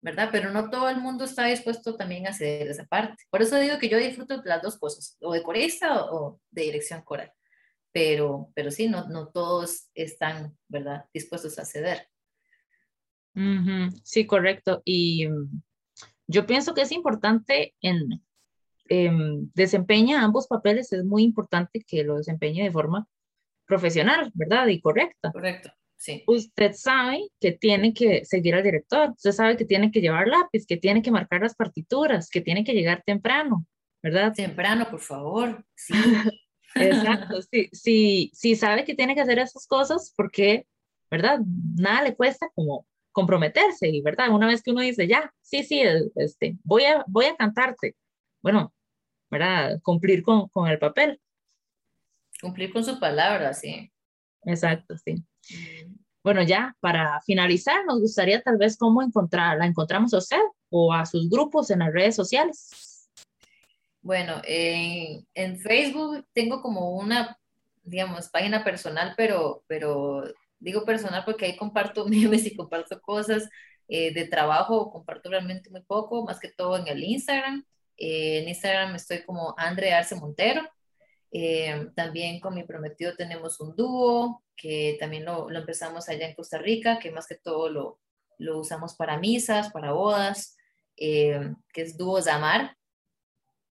¿verdad? 0.00 0.28
Pero 0.30 0.50
no 0.50 0.70
todo 0.70 0.88
el 0.88 0.98
mundo 0.98 1.24
está 1.24 1.46
dispuesto 1.46 1.96
también 1.96 2.26
a 2.26 2.32
ceder 2.32 2.68
esa 2.68 2.84
parte. 2.84 3.24
Por 3.30 3.42
eso 3.42 3.58
digo 3.58 3.78
que 3.78 3.88
yo 3.88 3.98
disfruto 3.98 4.42
las 4.44 4.62
dos 4.62 4.78
cosas, 4.78 5.16
o 5.20 5.32
de 5.32 5.42
corista 5.42 6.04
o, 6.04 6.40
de 6.50 6.62
dirección 6.62 7.02
coral. 7.02 7.32
Pero, 7.92 8.52
pero 8.54 8.70
sí, 8.70 8.88
no, 8.88 9.08
no 9.08 9.28
todos 9.28 9.88
están, 9.94 10.56
¿verdad?, 10.68 11.06
dispuestos 11.12 11.58
a 11.58 11.64
ceder. 11.64 12.08
Sí, 14.02 14.26
correcto. 14.26 14.82
Y 14.84 15.28
yo 16.26 16.46
pienso 16.46 16.74
que 16.74 16.82
es 16.82 16.92
importante 16.92 17.74
en 17.80 18.24
em, 18.88 19.48
desempeña 19.54 20.22
ambos 20.22 20.46
papeles, 20.46 20.92
es 20.92 21.04
muy 21.04 21.22
importante 21.22 21.82
que 21.86 22.04
lo 22.04 22.16
desempeñe 22.16 22.64
de 22.64 22.72
forma 22.72 23.06
profesional, 23.66 24.30
¿verdad? 24.34 24.66
Y 24.68 24.80
correcta. 24.80 25.32
Correcto. 25.32 25.70
Usted 26.26 26.72
sabe 26.74 27.28
que 27.40 27.52
tiene 27.52 27.92
que 27.92 28.24
seguir 28.24 28.54
al 28.54 28.62
director, 28.62 29.10
usted 29.10 29.32
sabe 29.32 29.56
que 29.56 29.64
tiene 29.64 29.90
que 29.90 30.00
llevar 30.00 30.28
lápiz, 30.28 30.66
que 30.66 30.76
tiene 30.76 31.02
que 31.02 31.10
marcar 31.10 31.40
las 31.40 31.54
partituras, 31.54 32.28
que 32.28 32.40
tiene 32.40 32.64
que 32.64 32.74
llegar 32.74 33.02
temprano, 33.04 33.66
¿verdad? 34.02 34.32
Temprano, 34.34 34.86
por 34.90 35.00
favor. 35.00 35.64
Sí. 35.74 35.94
Exacto, 36.74 37.40
sí, 37.42 37.68
sí, 37.72 38.30
sí 38.34 38.54
sabe 38.54 38.84
que 38.84 38.94
tiene 38.94 39.14
que 39.14 39.22
hacer 39.22 39.38
esas 39.38 39.66
cosas 39.66 40.12
porque, 40.14 40.66
¿verdad? 41.10 41.40
Nada 41.74 42.02
le 42.02 42.14
cuesta 42.14 42.48
como 42.54 42.86
comprometerse 43.12 43.88
y, 43.88 44.02
¿verdad? 44.02 44.28
Una 44.30 44.46
vez 44.46 44.62
que 44.62 44.72
uno 44.72 44.82
dice, 44.82 45.08
ya, 45.08 45.32
sí, 45.40 45.64
sí, 45.64 45.82
este, 46.16 46.58
voy 46.62 46.84
a, 46.84 47.02
voy 47.06 47.24
a 47.24 47.36
cantarte, 47.36 47.96
bueno, 48.42 48.74
¿verdad? 49.38 49.80
Cumplir 49.82 50.22
con, 50.22 50.48
con 50.48 50.68
el 50.68 50.78
papel. 50.78 51.20
Cumplir 52.40 52.72
con 52.72 52.84
su 52.84 52.98
palabra, 52.98 53.54
sí. 53.54 53.90
Exacto, 54.44 54.96
sí. 54.98 55.24
Bueno, 56.22 56.42
ya 56.42 56.76
para 56.80 57.20
finalizar, 57.22 57.84
nos 57.84 58.00
gustaría 58.00 58.42
tal 58.42 58.56
vez 58.58 58.76
cómo 58.76 59.02
encontrar, 59.02 59.58
la 59.58 59.66
encontramos 59.66 60.12
a 60.12 60.18
usted 60.18 60.40
o 60.70 60.92
a 60.92 61.06
sus 61.06 61.30
grupos 61.30 61.70
en 61.70 61.80
las 61.80 61.92
redes 61.92 62.16
sociales. 62.16 63.08
Bueno, 64.00 64.40
en, 64.44 65.26
en 65.34 65.58
Facebook 65.58 66.26
tengo 66.32 66.62
como 66.62 66.90
una, 66.96 67.38
digamos, 67.82 68.28
página 68.28 68.64
personal, 68.64 69.14
pero, 69.16 69.64
pero 69.66 70.24
digo 70.58 70.84
personal 70.84 71.24
porque 71.24 71.46
ahí 71.46 71.56
comparto 71.56 72.06
memes 72.08 72.46
y 72.46 72.56
comparto 72.56 73.00
cosas 73.00 73.48
eh, 73.88 74.12
de 74.12 74.26
trabajo, 74.26 74.90
comparto 74.90 75.30
realmente 75.30 75.70
muy 75.70 75.82
poco, 75.82 76.24
más 76.24 76.40
que 76.40 76.48
todo 76.48 76.76
en 76.76 76.88
el 76.88 77.04
Instagram. 77.04 77.64
Eh, 77.96 78.38
en 78.38 78.48
Instagram 78.48 78.94
estoy 78.94 79.22
como 79.24 79.54
Andre 79.56 79.92
Arce 79.92 80.14
Montero. 80.16 80.62
Eh, 81.30 81.88
también 81.94 82.40
con 82.40 82.54
mi 82.54 82.64
prometido 82.64 83.14
tenemos 83.16 83.60
un 83.60 83.74
dúo 83.74 84.42
que 84.56 84.96
también 84.98 85.24
lo, 85.24 85.50
lo, 85.50 85.58
empezamos 85.58 86.08
allá 86.08 86.26
en 86.28 86.34
Costa 86.34 86.58
Rica, 86.58 86.98
que 86.98 87.10
más 87.10 87.26
que 87.26 87.34
todo 87.34 87.68
lo, 87.68 88.00
lo 88.38 88.58
usamos 88.58 88.94
para 88.94 89.18
misas, 89.18 89.70
para 89.70 89.92
bodas, 89.92 90.56
eh, 90.96 91.52
que 91.72 91.82
es 91.82 91.98
Dúo 91.98 92.22
Zamar, 92.22 92.76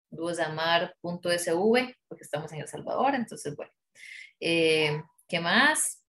duozamar.sv, 0.10 1.95
porque 2.07 2.23
estamos 2.23 2.51
en 2.51 2.62
El 2.62 2.67
Salvador, 2.67 3.15
entonces 3.15 3.55
bueno. 3.55 3.71
¿Qué 4.39 5.39
más? 5.39 6.03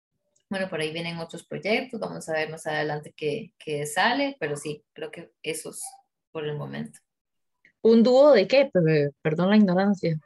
Bueno, 0.50 0.69
por 0.69 0.80
ahí 0.80 0.93
vienen 0.93 1.17
otros 1.17 1.45
proyectos, 1.45 2.00
vamos 2.00 2.30
a 2.30 2.34
ver 2.34 2.50
más 2.50 2.65
adelante 2.67 3.13
qué, 3.15 3.54
qué 3.58 3.86
sale, 3.86 4.38
pero 4.39 4.56
sí, 4.56 4.86
creo 4.93 5.12
que 5.12 5.32
esos 5.41 5.82
por 6.32 6.45
el 6.45 6.56
momento. 6.56 7.00
¿Un 7.82 8.04
dúo 8.04 8.34
de 8.34 8.48
qué? 8.48 8.70
Perdón 9.22 9.50
la 9.50 9.58
ignorancia. 9.58 10.20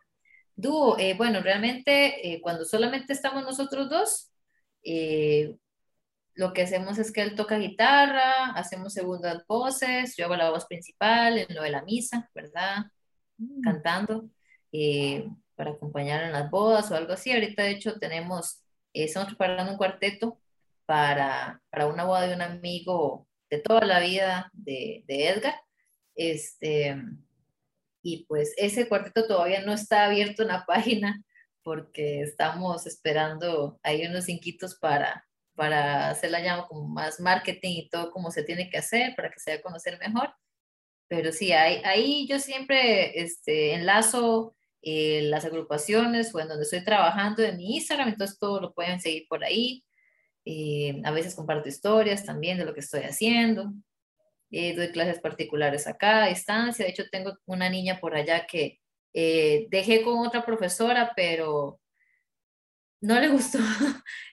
Dúo, 0.55 0.97
eh, 0.99 1.15
bueno, 1.15 1.41
realmente 1.41 2.33
eh, 2.33 2.41
cuando 2.41 2.65
solamente 2.65 3.13
estamos 3.13 3.43
nosotros 3.43 3.89
dos, 3.89 4.31
eh, 4.83 5.55
lo 6.35 6.53
que 6.53 6.63
hacemos 6.63 6.97
es 6.99 7.11
que 7.11 7.21
él 7.21 7.35
toca 7.35 7.57
guitarra, 7.57 8.51
hacemos 8.51 8.93
segundas 8.93 9.45
voces, 9.47 10.15
yo 10.15 10.25
hago 10.25 10.35
la 10.35 10.51
voz 10.51 10.65
principal 10.65 11.37
en 11.37 11.55
lo 11.55 11.63
de 11.63 11.69
la 11.71 11.83
misa, 11.83 12.29
¿verdad? 12.33 12.85
Mm. 13.37 13.61
Cantando 13.61 14.29
para 15.55 15.71
acompañar 15.71 16.23
en 16.23 16.33
las 16.33 16.49
bodas 16.49 16.89
o 16.89 16.95
algo 16.95 17.13
así. 17.13 17.31
Ahorita, 17.31 17.63
de 17.63 17.71
hecho, 17.71 17.99
tenemos, 17.99 18.63
estamos 18.91 19.29
preparando 19.29 19.71
un 19.71 19.77
cuarteto 19.77 20.39
para, 20.85 21.61
para 21.69 21.87
una 21.87 22.05
boda 22.05 22.27
de 22.27 22.35
un 22.35 22.41
amigo 22.41 23.27
de 23.49 23.59
toda 23.59 23.85
la 23.85 23.99
vida 23.99 24.49
de, 24.53 25.03
de 25.07 25.29
Edgar. 25.29 25.55
Este, 26.15 26.95
y 28.03 28.25
pues 28.25 28.53
ese 28.57 28.87
cuarteto 28.87 29.25
todavía 29.25 29.61
no 29.61 29.73
está 29.73 30.05
abierto 30.05 30.43
en 30.43 30.49
la 30.49 30.65
página 30.67 31.23
porque 31.63 32.21
estamos 32.21 32.85
esperando 32.85 33.79
ahí 33.81 34.05
unos 34.05 34.27
inquitos 34.27 34.75
para, 34.75 35.25
para 35.55 36.09
hacer 36.09 36.29
la 36.29 36.41
llama 36.41 36.67
como 36.67 36.87
más 36.89 37.21
marketing 37.21 37.71
y 37.71 37.89
todo 37.89 38.11
como 38.11 38.29
se 38.31 38.43
tiene 38.43 38.69
que 38.69 38.77
hacer 38.77 39.15
para 39.15 39.31
que 39.31 39.39
se 39.39 39.51
dé 39.51 39.57
a 39.57 39.61
conocer 39.61 39.97
mejor. 39.97 40.35
Pero 41.07 41.31
sí, 41.31 41.53
ahí, 41.53 41.81
ahí 41.85 42.27
yo 42.27 42.39
siempre 42.39 43.21
este, 43.21 43.73
enlazo 43.73 44.55
eh, 44.81 45.21
las 45.23 45.45
agrupaciones 45.45 46.35
o 46.35 46.41
en 46.41 46.49
donde 46.49 46.63
estoy 46.63 46.83
trabajando 46.83 47.41
en 47.43 47.55
mi 47.55 47.75
Instagram, 47.77 48.09
entonces 48.09 48.37
todo 48.37 48.59
lo 48.59 48.73
pueden 48.73 48.99
seguir 48.99 49.25
por 49.29 49.43
ahí. 49.45 49.85
Eh, 50.43 51.01
a 51.05 51.11
veces 51.11 51.35
comparto 51.35 51.69
historias 51.69 52.25
también 52.25 52.57
de 52.57 52.65
lo 52.65 52.73
que 52.73 52.81
estoy 52.81 53.03
haciendo. 53.03 53.71
Eh, 54.55 54.75
doy 54.75 54.91
clases 54.91 55.19
particulares 55.19 55.87
acá 55.87 56.23
a 56.23 56.27
distancia. 56.27 56.85
De 56.85 56.91
hecho, 56.91 57.09
tengo 57.09 57.39
una 57.47 57.69
niña 57.69 57.99
por 57.99 58.15
allá 58.15 58.45
que 58.45 58.79
eh, 59.11 59.65
dejé 59.71 60.03
con 60.03 60.19
otra 60.19 60.45
profesora, 60.45 61.11
pero 61.15 61.81
no 63.01 63.19
le 63.19 63.27
gustó. 63.29 63.57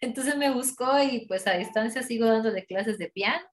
Entonces 0.03 0.37
me 0.37 0.53
buscó 0.53 1.03
y 1.03 1.25
pues 1.27 1.47
a 1.47 1.57
distancia 1.57 2.03
sigo 2.03 2.27
dándole 2.27 2.67
clases 2.67 2.99
de 2.99 3.09
piano. 3.09 3.47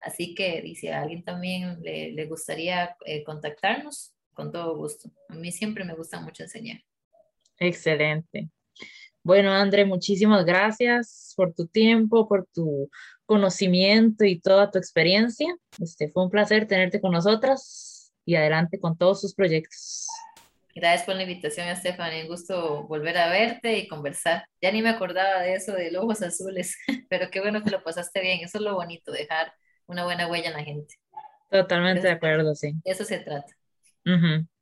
Así 0.00 0.34
que 0.34 0.60
dice, 0.62 0.92
a 0.92 1.02
alguien 1.02 1.22
también 1.22 1.80
le, 1.80 2.10
le 2.10 2.26
gustaría 2.26 2.96
eh, 3.06 3.22
contactarnos, 3.22 4.16
con 4.32 4.50
todo 4.50 4.76
gusto. 4.76 5.12
A 5.28 5.36
mí 5.36 5.52
siempre 5.52 5.84
me 5.84 5.94
gusta 5.94 6.20
mucho 6.20 6.42
enseñar. 6.42 6.82
Excelente. 7.56 8.50
Bueno, 9.22 9.52
André, 9.52 9.84
muchísimas 9.84 10.44
gracias 10.44 11.32
por 11.36 11.54
tu 11.54 11.66
tiempo, 11.66 12.28
por 12.28 12.46
tu 12.52 12.90
conocimiento 13.26 14.24
y 14.24 14.40
toda 14.40 14.70
tu 14.70 14.78
experiencia. 14.78 15.54
Este, 15.80 16.10
fue 16.10 16.24
un 16.24 16.30
placer 16.30 16.66
tenerte 16.66 17.00
con 17.00 17.12
nosotras 17.12 18.12
y 18.24 18.36
adelante 18.36 18.78
con 18.78 18.96
todos 18.96 19.20
sus 19.20 19.34
proyectos. 19.34 20.06
Gracias 20.74 21.06
por 21.06 21.14
la 21.14 21.22
invitación, 21.22 21.74
Stephanie. 21.76 22.22
Un 22.22 22.28
gusto 22.28 22.84
volver 22.88 23.16
a 23.16 23.28
verte 23.28 23.78
y 23.78 23.86
conversar. 23.86 24.44
Ya 24.60 24.72
ni 24.72 24.82
me 24.82 24.88
acordaba 24.88 25.40
de 25.40 25.54
eso 25.54 25.72
de 25.72 25.96
ojos 25.96 26.20
azules, 26.22 26.76
pero 27.08 27.30
qué 27.30 27.40
bueno 27.40 27.62
que 27.62 27.70
lo 27.70 27.82
pasaste 27.84 28.20
bien. 28.20 28.40
Eso 28.42 28.58
es 28.58 28.64
lo 28.64 28.74
bonito, 28.74 29.12
dejar 29.12 29.52
una 29.86 30.04
buena 30.04 30.26
huella 30.26 30.48
en 30.48 30.54
la 30.54 30.64
gente. 30.64 30.94
Totalmente 31.50 32.02
de 32.02 32.12
acuerdo, 32.12 32.54
sí. 32.56 32.74
eso 32.84 33.04
se 33.04 33.18
trata. 33.18 33.52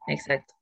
exacto. 0.07 0.55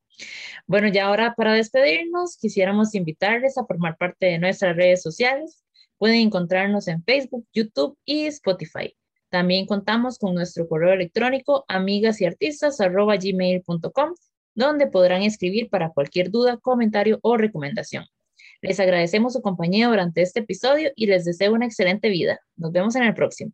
Bueno, 0.67 0.87
ya 0.87 1.07
ahora 1.07 1.33
para 1.35 1.53
despedirnos, 1.53 2.37
quisiéramos 2.37 2.95
invitarles 2.95 3.57
a 3.57 3.65
formar 3.65 3.97
parte 3.97 4.27
de 4.27 4.39
nuestras 4.39 4.75
redes 4.75 5.01
sociales. 5.01 5.65
Pueden 6.01 6.19
encontrarnos 6.19 6.87
en 6.87 7.03
Facebook, 7.03 7.45
YouTube 7.53 7.95
y 8.05 8.25
Spotify. 8.25 8.97
También 9.29 9.67
contamos 9.67 10.17
con 10.17 10.33
nuestro 10.33 10.67
correo 10.67 10.93
electrónico 10.93 11.63
amigas 11.67 12.19
y 12.21 12.25
donde 14.55 14.87
podrán 14.87 15.21
escribir 15.21 15.69
para 15.69 15.91
cualquier 15.91 16.31
duda, 16.31 16.57
comentario 16.57 17.19
o 17.21 17.37
recomendación. 17.37 18.05
Les 18.61 18.79
agradecemos 18.79 19.33
su 19.33 19.43
compañía 19.43 19.89
durante 19.89 20.23
este 20.23 20.39
episodio 20.39 20.89
y 20.95 21.05
les 21.05 21.23
deseo 21.23 21.53
una 21.53 21.67
excelente 21.67 22.09
vida. 22.09 22.39
Nos 22.55 22.71
vemos 22.71 22.95
en 22.95 23.03
el 23.03 23.13
próximo. 23.13 23.51